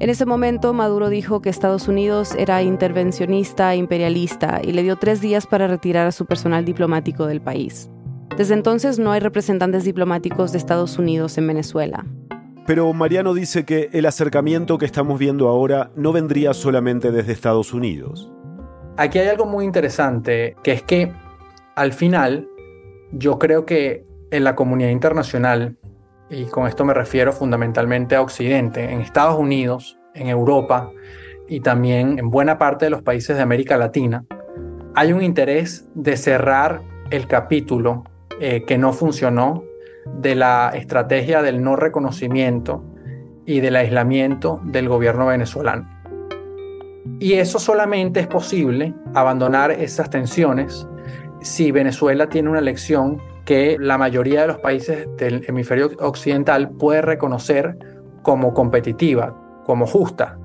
En 0.00 0.10
ese 0.10 0.26
momento, 0.26 0.72
Maduro 0.74 1.08
dijo 1.08 1.42
que 1.42 1.50
Estados 1.50 1.88
Unidos 1.88 2.32
era 2.38 2.62
intervencionista 2.62 3.74
e 3.74 3.78
imperialista 3.78 4.60
y 4.62 4.70
le 4.70 4.84
dio 4.84 4.94
tres 4.94 5.20
días 5.20 5.48
para 5.48 5.66
retirar 5.66 6.06
a 6.06 6.12
su 6.12 6.24
personal 6.24 6.64
diplomático 6.64 7.26
del 7.26 7.40
país. 7.40 7.90
Desde 8.36 8.54
entonces 8.54 9.00
no 9.00 9.10
hay 9.10 9.18
representantes 9.18 9.82
diplomáticos 9.82 10.52
de 10.52 10.58
Estados 10.58 11.00
Unidos 11.00 11.36
en 11.36 11.48
Venezuela. 11.48 12.06
Pero 12.64 12.92
Mariano 12.92 13.34
dice 13.34 13.64
que 13.64 13.90
el 13.92 14.06
acercamiento 14.06 14.78
que 14.78 14.86
estamos 14.86 15.18
viendo 15.18 15.48
ahora 15.48 15.90
no 15.96 16.12
vendría 16.12 16.54
solamente 16.54 17.10
desde 17.10 17.32
Estados 17.32 17.74
Unidos. 17.74 18.30
Aquí 18.98 19.18
hay 19.18 19.26
algo 19.26 19.46
muy 19.46 19.64
interesante, 19.64 20.54
que 20.62 20.72
es 20.72 20.82
que 20.82 21.12
al 21.74 21.92
final 21.92 22.46
yo 23.10 23.40
creo 23.40 23.66
que 23.66 24.06
en 24.30 24.44
la 24.44 24.54
comunidad 24.54 24.90
internacional 24.90 25.76
y 26.30 26.44
con 26.46 26.66
esto 26.66 26.84
me 26.84 26.94
refiero 26.94 27.32
fundamentalmente 27.32 28.16
a 28.16 28.22
Occidente, 28.22 28.92
en 28.92 29.00
Estados 29.00 29.38
Unidos, 29.38 29.98
en 30.14 30.28
Europa 30.28 30.90
y 31.48 31.60
también 31.60 32.18
en 32.18 32.30
buena 32.30 32.58
parte 32.58 32.86
de 32.86 32.90
los 32.90 33.02
países 33.02 33.36
de 33.36 33.42
América 33.42 33.76
Latina, 33.76 34.24
hay 34.94 35.12
un 35.12 35.22
interés 35.22 35.88
de 35.94 36.16
cerrar 36.16 36.82
el 37.10 37.26
capítulo 37.26 38.04
eh, 38.40 38.64
que 38.66 38.76
no 38.76 38.92
funcionó 38.92 39.64
de 40.06 40.34
la 40.34 40.72
estrategia 40.74 41.42
del 41.42 41.62
no 41.62 41.76
reconocimiento 41.76 42.84
y 43.46 43.60
del 43.60 43.76
aislamiento 43.76 44.60
del 44.64 44.88
gobierno 44.88 45.26
venezolano. 45.26 45.88
Y 47.20 47.34
eso 47.34 47.58
solamente 47.58 48.20
es 48.20 48.26
posible, 48.26 48.94
abandonar 49.14 49.70
esas 49.70 50.10
tensiones, 50.10 50.86
si 51.40 51.72
Venezuela 51.72 52.28
tiene 52.28 52.50
una 52.50 52.58
elección 52.58 53.22
que 53.48 53.78
la 53.80 53.96
mayoría 53.96 54.42
de 54.42 54.48
los 54.48 54.58
países 54.58 55.08
del 55.16 55.42
hemisferio 55.48 55.92
occidental 56.00 56.68
puede 56.68 57.00
reconocer 57.00 57.78
como 58.20 58.52
competitiva, 58.52 59.62
como 59.64 59.86
justa. 59.86 60.38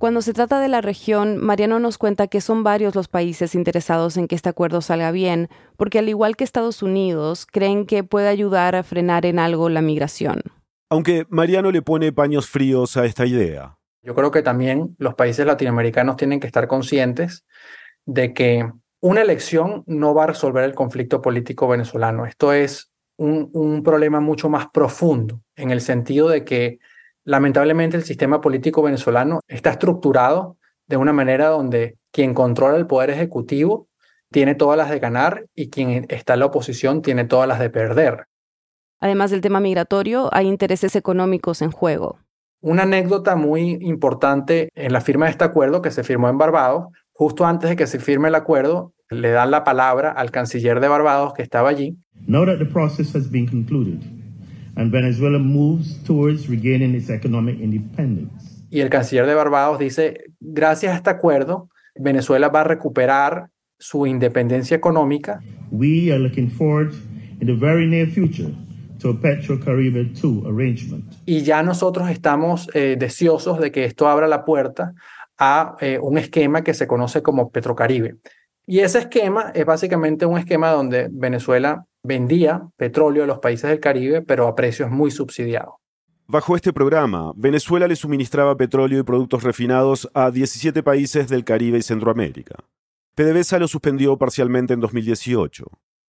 Cuando 0.00 0.22
se 0.22 0.32
trata 0.32 0.58
de 0.58 0.66
la 0.66 0.80
región, 0.80 1.36
Mariano 1.38 1.78
nos 1.78 1.98
cuenta 1.98 2.26
que 2.26 2.40
son 2.40 2.64
varios 2.64 2.96
los 2.96 3.06
países 3.06 3.54
interesados 3.54 4.16
en 4.16 4.26
que 4.26 4.34
este 4.34 4.48
acuerdo 4.48 4.80
salga 4.80 5.12
bien, 5.12 5.48
porque 5.76 6.00
al 6.00 6.08
igual 6.08 6.34
que 6.34 6.42
Estados 6.42 6.82
Unidos, 6.82 7.46
creen 7.46 7.86
que 7.86 8.02
puede 8.02 8.26
ayudar 8.26 8.74
a 8.74 8.82
frenar 8.82 9.24
en 9.24 9.38
algo 9.38 9.68
la 9.68 9.82
migración. 9.82 10.42
Aunque 10.90 11.26
Mariano 11.28 11.70
le 11.70 11.82
pone 11.82 12.10
paños 12.10 12.48
fríos 12.48 12.96
a 12.96 13.04
esta 13.04 13.24
idea. 13.24 13.78
Yo 14.02 14.16
creo 14.16 14.32
que 14.32 14.42
también 14.42 14.96
los 14.98 15.14
países 15.14 15.46
latinoamericanos 15.46 16.16
tienen 16.16 16.40
que 16.40 16.48
estar 16.48 16.66
conscientes 16.66 17.44
de 18.04 18.34
que 18.34 18.68
una 19.04 19.20
elección 19.20 19.84
no 19.86 20.14
va 20.14 20.24
a 20.24 20.28
resolver 20.28 20.64
el 20.64 20.74
conflicto 20.74 21.20
político 21.20 21.68
venezolano. 21.68 22.24
Esto 22.24 22.54
es 22.54 22.90
un, 23.18 23.82
problema 23.84 24.18
mucho 24.20 24.48
más 24.48 24.68
profundo, 24.72 25.42
en 25.56 25.70
el 25.70 25.82
sentido 25.82 26.30
de 26.30 26.42
que 26.42 26.78
lamentablemente 27.22 27.98
el 27.98 28.04
sistema 28.04 28.40
político 28.40 28.80
venezolano 28.80 29.40
está 29.46 29.72
estructurado 29.72 30.56
de 30.86 30.96
una 30.96 31.12
manera 31.12 31.48
donde 31.48 31.98
quien 32.12 32.32
controla 32.32 32.78
el 32.78 32.86
poder 32.86 33.10
ejecutivo 33.10 33.88
tiene 34.30 34.54
todas 34.54 34.78
las 34.78 34.88
de 34.88 35.00
ganar 35.00 35.44
y 35.54 35.68
quien 35.68 36.06
está 36.08 36.32
en 36.32 36.40
la 36.40 36.46
oposición 36.46 37.02
tiene 37.02 37.26
todas 37.26 37.46
las 37.46 37.58
de 37.58 37.68
perder. 37.68 38.24
Además 39.00 39.30
del 39.30 39.42
tema 39.42 39.60
migratorio, 39.60 40.30
hay 40.32 40.48
intereses 40.48 40.96
económicos 40.96 41.60
en 41.60 41.72
juego. 41.72 42.20
Una 42.62 42.84
anécdota 42.84 43.36
muy 43.36 43.76
importante 43.82 44.70
en 44.74 44.94
la 44.94 45.02
firma 45.02 45.26
de 45.26 45.32
este 45.32 45.44
acuerdo 45.44 45.82
que 45.82 45.90
se 45.90 46.04
firmó 46.04 46.30
en 46.30 46.38
Barbados, 46.38 46.86
justo 47.12 47.44
antes 47.46 47.68
de 47.68 47.76
que 47.76 47.86
se 47.86 47.98
firme 47.98 48.28
el 48.28 48.34
acuerdo, 48.34 48.93
le 49.10 49.30
dan 49.30 49.50
la 49.50 49.64
palabra 49.64 50.10
al 50.10 50.30
canciller 50.30 50.80
de 50.80 50.88
Barbados 50.88 51.34
que 51.34 51.42
estaba 51.42 51.68
allí. 51.68 51.96
Now 52.26 52.46
that 52.46 52.58
the 52.58 52.66
process 52.66 53.14
has 53.14 53.30
been 53.30 53.46
concluded 53.46 54.02
and 54.76 54.90
Venezuela 54.90 55.38
moves 55.38 56.02
towards 56.04 56.48
regaining 56.48 56.94
its 56.94 57.10
economic 57.10 57.60
independence. 57.60 58.62
Y 58.70 58.80
el 58.80 58.90
canciller 58.90 59.26
de 59.26 59.34
Barbados 59.34 59.78
dice, 59.78 60.24
gracias 60.40 60.94
a 60.94 60.96
este 60.96 61.10
acuerdo, 61.10 61.68
Venezuela 61.94 62.48
va 62.48 62.62
a 62.62 62.64
recuperar 62.64 63.50
su 63.78 64.06
independencia 64.06 64.76
económica. 64.76 65.40
We 65.70 66.12
are 66.12 66.18
looking 66.18 66.50
forward 66.50 66.92
in 67.40 67.46
the 67.46 67.54
very 67.54 67.86
near 67.86 68.06
future 68.06 68.52
to 69.00 69.10
a 69.10 69.20
Petro-Caribe 69.20 70.12
II 70.22 70.44
arrangement. 70.46 71.04
Y 71.26 71.42
ya 71.42 71.62
nosotros 71.62 72.10
estamos 72.10 72.68
eh, 72.74 72.96
deseosos 72.98 73.60
de 73.60 73.70
que 73.70 73.84
esto 73.84 74.08
abra 74.08 74.26
la 74.26 74.44
puerta 74.44 74.94
a 75.38 75.76
eh, 75.80 75.98
un 76.00 76.18
esquema 76.18 76.62
que 76.62 76.74
se 76.74 76.86
conoce 76.86 77.22
como 77.22 77.50
Petrocaribe. 77.50 78.16
Y 78.66 78.80
ese 78.80 79.00
esquema 79.00 79.52
es 79.54 79.66
básicamente 79.66 80.24
un 80.24 80.38
esquema 80.38 80.70
donde 80.70 81.08
Venezuela 81.10 81.86
vendía 82.02 82.68
petróleo 82.76 83.24
a 83.24 83.26
los 83.26 83.38
países 83.38 83.68
del 83.68 83.80
Caribe, 83.80 84.22
pero 84.22 84.46
a 84.46 84.54
precios 84.54 84.90
muy 84.90 85.10
subsidiados. 85.10 85.74
Bajo 86.26 86.56
este 86.56 86.72
programa, 86.72 87.32
Venezuela 87.36 87.86
le 87.86 87.96
suministraba 87.96 88.56
petróleo 88.56 88.98
y 88.98 89.02
productos 89.02 89.42
refinados 89.42 90.08
a 90.14 90.30
17 90.30 90.82
países 90.82 91.28
del 91.28 91.44
Caribe 91.44 91.78
y 91.78 91.82
Centroamérica. 91.82 92.56
PDVSA 93.14 93.58
lo 93.58 93.68
suspendió 93.68 94.16
parcialmente 94.16 94.72
en 94.72 94.80
2018. 94.80 95.66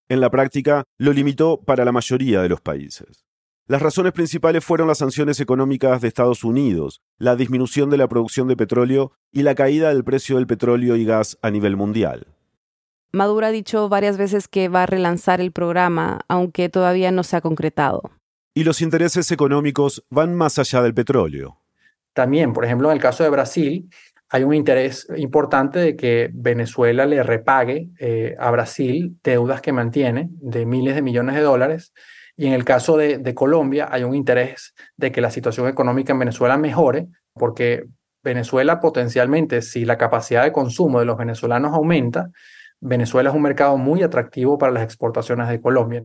En 0.08 0.20
la 0.20 0.30
práctica, 0.30 0.84
lo 0.96 1.12
limitó 1.12 1.60
para 1.60 1.84
la 1.84 1.92
mayoría 1.92 2.40
de 2.40 2.48
los 2.48 2.62
países. 2.62 3.26
Las 3.68 3.82
razones 3.82 4.12
principales 4.12 4.64
fueron 4.64 4.88
las 4.88 4.98
sanciones 4.98 5.40
económicas 5.40 6.00
de 6.00 6.08
Estados 6.08 6.44
Unidos, 6.44 7.02
la 7.18 7.36
disminución 7.36 7.90
de 7.90 7.96
la 7.96 8.08
producción 8.08 8.48
de 8.48 8.56
petróleo 8.56 9.12
y 9.32 9.42
la 9.42 9.54
caída 9.54 9.88
del 9.88 10.04
precio 10.04 10.36
del 10.36 10.46
petróleo 10.46 10.96
y 10.96 11.04
gas 11.04 11.36
a 11.42 11.50
nivel 11.50 11.76
mundial. 11.76 12.35
Maduro 13.16 13.46
ha 13.46 13.50
dicho 13.50 13.88
varias 13.88 14.18
veces 14.18 14.46
que 14.46 14.68
va 14.68 14.82
a 14.82 14.86
relanzar 14.86 15.40
el 15.40 15.50
programa, 15.50 16.20
aunque 16.28 16.68
todavía 16.68 17.10
no 17.10 17.22
se 17.22 17.36
ha 17.36 17.40
concretado. 17.40 18.02
Y 18.54 18.62
los 18.62 18.82
intereses 18.82 19.30
económicos 19.32 20.04
van 20.10 20.34
más 20.34 20.58
allá 20.58 20.82
del 20.82 20.92
petróleo. 20.92 21.62
también, 22.12 22.52
por 22.52 22.64
ejemplo, 22.64 22.90
en 22.90 22.96
el 22.96 23.02
caso 23.02 23.24
de 23.24 23.30
Brasil, 23.30 23.90
hay 24.28 24.42
un 24.42 24.54
interés 24.54 25.06
importante 25.16 25.78
de 25.78 25.96
que 25.96 26.30
Venezuela 26.32 27.06
le 27.06 27.22
repague 27.22 27.88
eh, 27.98 28.34
a 28.38 28.50
Brasil 28.50 29.16
deudas 29.22 29.62
que 29.62 29.72
mantiene 29.72 30.28
de 30.32 30.66
miles 30.66 30.94
de 30.94 31.02
millones 31.02 31.36
de 31.36 31.42
dólares. 31.42 31.94
Y 32.36 32.46
en 32.46 32.52
el 32.52 32.64
caso 32.64 32.98
de, 32.98 33.18
de, 33.18 33.34
Colombia 33.34 33.88
hay 33.90 34.04
un 34.04 34.14
interés 34.14 34.74
de 34.96 35.10
que 35.10 35.22
la 35.22 35.30
situación 35.30 35.68
económica 35.68 36.12
en 36.12 36.18
Venezuela 36.18 36.58
mejore, 36.58 37.06
porque 37.32 37.84
Venezuela 38.22 38.80
potencialmente, 38.80 39.62
si 39.62 39.84
la 39.84 39.96
capacidad 39.96 40.44
de 40.44 40.52
consumo 40.52 40.98
de 40.98 41.06
los 41.06 41.16
venezolanos 41.16 41.72
aumenta, 41.72 42.30
Venezuela 42.80 43.30
es 43.30 43.36
un 43.36 43.42
mercado 43.42 43.76
muy 43.76 44.02
atractivo 44.02 44.58
para 44.58 44.72
las 44.72 44.82
exportaciones 44.82 45.48
de 45.48 45.60
Colombia. 45.60 46.04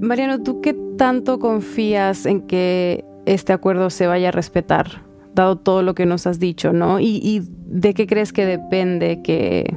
Mariano, 0.00 0.42
¿tú 0.42 0.60
qué 0.60 0.74
tanto 0.96 1.38
confías 1.38 2.26
en 2.26 2.46
que 2.46 3.04
este 3.24 3.52
acuerdo 3.52 3.90
se 3.90 4.06
vaya 4.06 4.28
a 4.28 4.32
respetar? 4.32 5.12
dado 5.34 5.56
todo 5.58 5.82
lo 5.82 5.94
que 5.94 6.06
nos 6.06 6.26
has 6.26 6.38
dicho, 6.38 6.72
¿no? 6.72 7.00
¿Y, 7.00 7.42
de 7.74 7.94
qué 7.94 8.06
crees 8.06 8.32
que 8.32 8.44
depende 8.44 9.22
que 9.22 9.74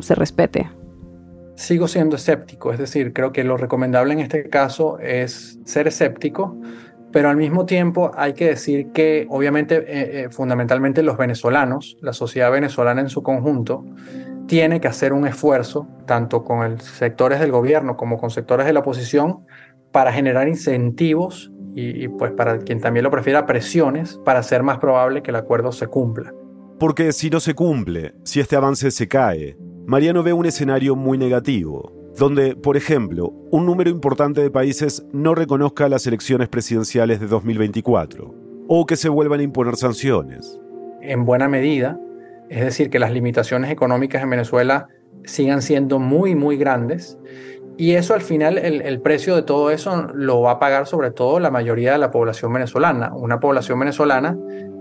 se 0.00 0.14
respete? 0.14 0.70
Sigo 1.54 1.88
siendo 1.88 2.16
escéptico, 2.16 2.72
es 2.72 2.78
decir, 2.78 3.12
creo 3.12 3.32
que 3.32 3.44
lo 3.44 3.56
recomendable 3.56 4.12
en 4.12 4.20
este 4.20 4.48
caso 4.48 4.98
es 4.98 5.58
ser 5.64 5.88
escéptico, 5.88 6.58
pero 7.12 7.28
al 7.28 7.36
mismo 7.36 7.66
tiempo 7.66 8.12
hay 8.14 8.34
que 8.34 8.48
decir 8.48 8.92
que 8.92 9.26
obviamente 9.30 9.76
eh, 9.76 10.24
eh, 10.24 10.28
fundamentalmente 10.30 11.02
los 11.02 11.16
venezolanos, 11.16 11.96
la 12.00 12.12
sociedad 12.12 12.50
venezolana 12.50 13.00
en 13.00 13.08
su 13.08 13.22
conjunto, 13.22 13.84
tiene 14.50 14.80
que 14.80 14.88
hacer 14.88 15.12
un 15.12 15.28
esfuerzo, 15.28 15.86
tanto 16.06 16.42
con 16.42 16.80
sectores 16.80 17.38
del 17.38 17.52
gobierno 17.52 17.96
como 17.96 18.18
con 18.18 18.30
sectores 18.30 18.66
de 18.66 18.72
la 18.72 18.80
oposición, 18.80 19.46
para 19.92 20.12
generar 20.12 20.48
incentivos 20.48 21.52
y, 21.76 22.08
pues 22.08 22.32
para 22.32 22.58
quien 22.58 22.80
también 22.80 23.04
lo 23.04 23.12
prefiera, 23.12 23.46
presiones 23.46 24.20
para 24.24 24.40
hacer 24.40 24.64
más 24.64 24.78
probable 24.78 25.22
que 25.22 25.30
el 25.30 25.36
acuerdo 25.36 25.70
se 25.70 25.86
cumpla. 25.86 26.34
Porque 26.80 27.12
si 27.12 27.30
no 27.30 27.38
se 27.38 27.54
cumple, 27.54 28.14
si 28.24 28.40
este 28.40 28.56
avance 28.56 28.90
se 28.90 29.06
cae, 29.06 29.56
Mariano 29.86 30.24
ve 30.24 30.32
un 30.32 30.46
escenario 30.46 30.96
muy 30.96 31.16
negativo, 31.16 31.92
donde, 32.18 32.56
por 32.56 32.76
ejemplo, 32.76 33.32
un 33.52 33.66
número 33.66 33.88
importante 33.88 34.40
de 34.40 34.50
países 34.50 35.06
no 35.12 35.36
reconozca 35.36 35.88
las 35.88 36.08
elecciones 36.08 36.48
presidenciales 36.48 37.20
de 37.20 37.28
2024, 37.28 38.34
o 38.66 38.84
que 38.84 38.96
se 38.96 39.08
vuelvan 39.08 39.38
a 39.38 39.44
imponer 39.44 39.76
sanciones. 39.76 40.58
En 41.02 41.24
buena 41.24 41.46
medida, 41.46 42.00
es 42.50 42.62
decir, 42.62 42.90
que 42.90 42.98
las 42.98 43.12
limitaciones 43.12 43.70
económicas 43.70 44.22
en 44.22 44.30
Venezuela 44.30 44.88
sigan 45.24 45.62
siendo 45.62 45.98
muy, 45.98 46.34
muy 46.34 46.56
grandes 46.56 47.18
y 47.80 47.94
eso 47.94 48.12
al 48.12 48.20
final, 48.20 48.58
el, 48.58 49.00
precio 49.00 49.34
de 49.34 49.40
todo 49.40 49.70
eso 49.70 50.08
lo 50.12 50.42
va 50.42 50.50
a 50.50 50.58
pagar 50.58 50.86
sobre 50.86 51.12
todo 51.12 51.40
la 51.40 51.50
mayoría 51.50 51.92
de 51.92 51.98
la 51.98 52.10
población 52.10 52.52
venezolana. 52.52 53.10
Una 53.14 53.40
población 53.40 53.78
venezolana 53.78 54.36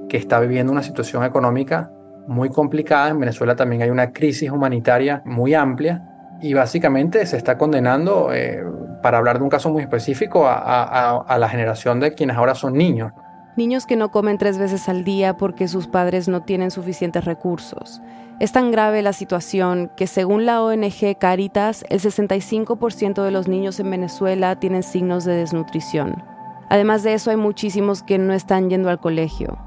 que 0.10 0.18
está 0.18 0.38
viviendo 0.42 0.74
una 0.74 0.84
situación 0.84 1.24
económica 1.24 1.90
muy 2.28 2.50
complicada. 2.50 3.08
En 3.08 3.20
Venezuela 3.22 3.56
también 3.56 3.84
hay 3.84 3.90
una 3.90 4.12
crisis 4.12 4.52
humanitaria 4.52 5.22
muy 5.24 5.54
amplia 5.54 6.04
y 6.42 6.54
básicamente 6.54 7.26
se 7.26 7.38
está 7.38 7.58
condenando, 7.58 8.34
eh, 8.34 8.62
para 9.02 9.20
hablar 9.20 9.38
de 9.38 9.46
un 9.46 9.50
caso 9.50 9.70
muy 9.70 9.82
específico, 9.82 10.46
a 10.46 11.38
la 11.40 11.48
generación 11.48 12.02
de 12.02 12.14
quienes 12.16 12.36
ahora 12.36 12.54
son 12.54 12.74
niños. 12.74 13.14
Niños 13.60 13.86
que 13.86 13.98
no 13.98 14.10
comen 14.10 14.38
tres 14.38 14.58
veces 14.58 14.88
al 14.88 15.04
día 15.04 15.36
porque 15.36 15.68
sus 15.68 15.88
padres 15.88 16.30
no 16.30 16.44
tienen 16.44 16.72
suficientes 16.72 17.26
recursos 17.26 18.02
es 18.40 18.54
tan 18.54 18.72
grave 18.72 19.02
la 19.02 19.12
situación 19.12 19.92
que 19.98 20.08
según 20.08 20.46
la 20.46 20.64
ONG 20.64 21.18
Caritas, 21.20 21.84
el 21.90 22.00
65% 22.00 23.22
de 23.22 23.32
los 23.32 23.50
niños 23.50 23.82
en 23.82 23.92
Venezuela 23.92 24.58
tienen 24.58 24.82
signos 24.82 25.26
de 25.26 25.34
desnutrición. 25.34 26.24
Además 26.70 27.04
de 27.04 27.16
eso, 27.16 27.32
hay 27.32 27.36
muchísimos 27.36 28.02
que 28.02 28.18
no 28.18 28.34
están 28.34 28.70
yendo 28.70 28.90
al 28.90 29.00
colegio. 29.00 29.58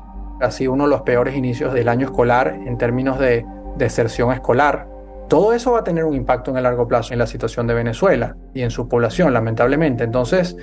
Ha 0.40 0.50
sido 0.50 0.72
uno 0.72 0.85
de 0.85 0.90
los 0.90 1.02
peores 1.02 1.37
inicios 1.37 1.74
del 1.74 1.88
año 1.88 2.07
escolar 2.07 2.59
en 2.66 2.78
términos 2.78 3.18
de 3.18 3.44
deserción 3.76 4.33
escolar. 4.33 4.88
Todo 5.28 5.52
eso 5.52 5.72
va 5.72 5.81
a 5.81 5.85
tener 5.85 6.05
un 6.05 6.14
impacto 6.14 6.50
en 6.50 6.57
el 6.57 6.62
largo 6.62 6.88
plazo 6.88 7.12
en 7.12 7.18
la 7.18 7.26
situación 7.26 7.66
de 7.66 7.74
Venezuela 7.74 8.37
y 8.55 8.62
en 8.62 8.70
su 8.70 8.88
población, 8.88 9.35
lamentablemente. 9.35 10.05
Entonces, 10.05 10.57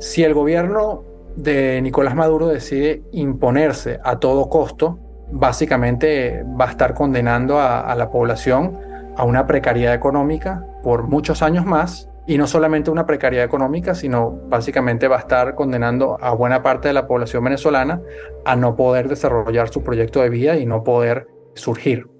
si 0.00 0.24
el 0.24 0.32
gobierno 0.32 1.15
de 1.36 1.80
Nicolás 1.82 2.14
Maduro 2.14 2.48
decide 2.48 3.02
imponerse 3.12 4.00
a 4.02 4.18
todo 4.18 4.48
costo, 4.48 4.98
básicamente 5.30 6.44
va 6.58 6.66
a 6.66 6.70
estar 6.70 6.94
condenando 6.94 7.60
a, 7.60 7.94
la 7.94 8.10
población 8.10 8.78
a 9.16 9.24
una 9.24 9.46
precariedad 9.46 9.94
económica 9.94 10.64
por 10.82 11.04
muchos 11.04 11.42
años 11.42 11.64
más 11.64 12.08
y 12.26 12.38
no 12.38 12.46
solamente 12.46 12.90
una 12.90 13.06
precariedad 13.06 13.44
económica, 13.44 13.94
sino 13.94 14.40
básicamente 14.48 15.08
va 15.08 15.16
a 15.16 15.20
estar 15.20 15.54
condenando 15.54 16.18
a 16.20 16.34
buena 16.34 16.62
parte 16.62 16.88
de 16.88 16.94
la 16.94 17.06
población 17.06 17.44
venezolana 17.44 18.00
a 18.44 18.56
no 18.56 18.74
poder 18.74 19.08
desarrollar 19.08 19.68
su 19.68 19.82
proyecto 19.82 20.22
de 20.22 20.30
vida 20.30 20.56
y 20.56 20.66
no 20.66 20.82
poder 20.82 21.28
surgir. 21.54 22.15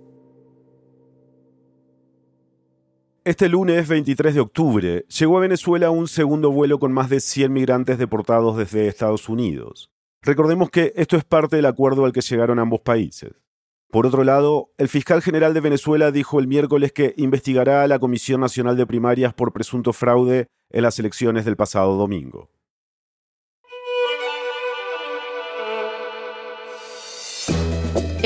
Este 3.26 3.48
lunes 3.48 3.88
23 3.88 4.34
de 4.36 4.40
octubre 4.40 5.04
llegó 5.08 5.38
a 5.38 5.40
Venezuela 5.40 5.90
un 5.90 6.06
segundo 6.06 6.52
vuelo 6.52 6.78
con 6.78 6.92
más 6.92 7.10
de 7.10 7.18
100 7.18 7.52
migrantes 7.52 7.98
deportados 7.98 8.56
desde 8.56 8.86
Estados 8.86 9.28
Unidos. 9.28 9.90
Recordemos 10.22 10.70
que 10.70 10.92
esto 10.94 11.16
es 11.16 11.24
parte 11.24 11.56
del 11.56 11.66
acuerdo 11.66 12.04
al 12.04 12.12
que 12.12 12.20
llegaron 12.20 12.60
ambos 12.60 12.82
países. 12.82 13.32
Por 13.90 14.06
otro 14.06 14.22
lado, 14.22 14.70
el 14.78 14.88
fiscal 14.88 15.22
general 15.22 15.54
de 15.54 15.60
Venezuela 15.60 16.12
dijo 16.12 16.38
el 16.38 16.46
miércoles 16.46 16.92
que 16.92 17.14
investigará 17.16 17.82
a 17.82 17.88
la 17.88 17.98
Comisión 17.98 18.40
Nacional 18.40 18.76
de 18.76 18.86
Primarias 18.86 19.34
por 19.34 19.52
presunto 19.52 19.92
fraude 19.92 20.46
en 20.70 20.82
las 20.84 21.00
elecciones 21.00 21.44
del 21.44 21.56
pasado 21.56 21.96
domingo. 21.96 22.48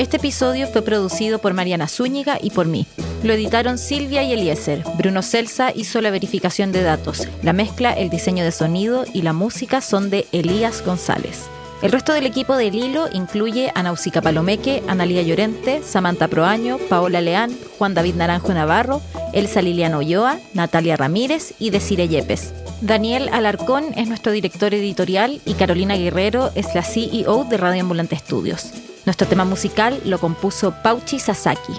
Este 0.01 0.17
episodio 0.17 0.65
fue 0.65 0.81
producido 0.81 1.37
por 1.37 1.53
Mariana 1.53 1.87
Zúñiga 1.87 2.39
y 2.41 2.49
por 2.49 2.65
mí. 2.65 2.87
Lo 3.21 3.33
editaron 3.33 3.77
Silvia 3.77 4.23
y 4.23 4.33
Eliezer. 4.33 4.83
Bruno 4.97 5.21
Celsa 5.21 5.71
hizo 5.75 6.01
la 6.01 6.09
verificación 6.09 6.71
de 6.71 6.81
datos. 6.81 7.27
La 7.43 7.53
mezcla, 7.53 7.93
el 7.93 8.09
diseño 8.09 8.43
de 8.43 8.51
sonido 8.51 9.05
y 9.13 9.21
la 9.21 9.31
música 9.31 9.79
son 9.79 10.09
de 10.09 10.25
Elías 10.31 10.83
González. 10.83 11.43
El 11.83 11.91
resto 11.91 12.13
del 12.13 12.25
equipo 12.25 12.57
del 12.57 12.73
Hilo 12.73 13.09
incluye 13.13 13.71
a 13.75 13.83
Nausica 13.83 14.23
Palomeque, 14.23 14.81
Analía 14.87 15.21
Llorente, 15.21 15.83
Samantha 15.83 16.27
Proaño, 16.27 16.79
Paola 16.89 17.21
Leán, 17.21 17.55
Juan 17.77 17.93
David 17.93 18.15
Naranjo 18.15 18.55
Navarro, 18.55 19.03
Elsa 19.33 19.61
Liliana 19.61 19.99
Ulloa, 19.99 20.39
Natalia 20.55 20.97
Ramírez 20.97 21.53
y 21.59 21.69
Desire 21.69 22.07
Yepes. 22.07 22.53
Daniel 22.81 23.29
Alarcón 23.31 23.93
es 23.95 24.07
nuestro 24.07 24.31
director 24.31 24.73
editorial 24.73 25.41
y 25.45 25.53
Carolina 25.53 25.95
Guerrero 25.95 26.49
es 26.55 26.73
la 26.73 26.81
CEO 26.81 27.43
de 27.43 27.57
Radio 27.57 27.81
Ambulante 27.81 28.15
Estudios. 28.15 28.73
Nuestro 29.05 29.27
tema 29.27 29.45
musical 29.45 29.99
lo 30.05 30.19
compuso 30.19 30.73
Pauchi 30.83 31.19
Sasaki. 31.19 31.73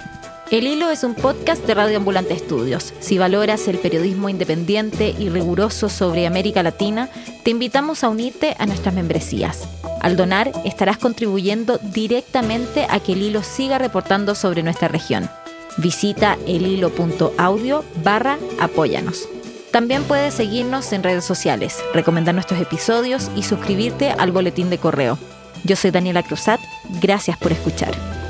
El 0.50 0.66
Hilo 0.66 0.90
es 0.90 1.04
un 1.04 1.14
podcast 1.14 1.64
de 1.64 1.74
Radio 1.74 1.96
Ambulante 1.96 2.34
Estudios. 2.34 2.92
Si 2.98 3.16
valoras 3.16 3.68
el 3.68 3.78
periodismo 3.78 4.28
independiente 4.28 5.14
y 5.16 5.28
riguroso 5.28 5.88
sobre 5.88 6.26
América 6.26 6.62
Latina, 6.62 7.08
te 7.44 7.52
invitamos 7.52 8.02
a 8.02 8.08
unirte 8.08 8.56
a 8.58 8.66
nuestras 8.66 8.94
membresías. 8.94 9.68
Al 10.00 10.16
donar, 10.16 10.50
estarás 10.64 10.98
contribuyendo 10.98 11.78
directamente 11.78 12.86
a 12.90 12.98
que 12.98 13.12
el 13.12 13.22
hilo 13.22 13.44
siga 13.44 13.78
reportando 13.78 14.34
sobre 14.34 14.64
nuestra 14.64 14.88
región. 14.88 15.30
Visita 15.78 16.36
elhilo.audio 16.46 17.84
barra 18.02 18.36
apóyanos. 18.60 19.28
También 19.70 20.02
puedes 20.02 20.34
seguirnos 20.34 20.92
en 20.92 21.02
redes 21.02 21.24
sociales, 21.24 21.78
recomendar 21.94 22.34
nuestros 22.34 22.60
episodios 22.60 23.30
y 23.36 23.44
suscribirte 23.44 24.10
al 24.10 24.32
boletín 24.32 24.68
de 24.68 24.78
correo. 24.78 25.18
Yo 25.64 25.76
soy 25.76 25.90
Daniela 25.90 26.22
Cruzat, 26.22 26.60
gracias 27.00 27.36
por 27.36 27.52
escuchar. 27.52 28.21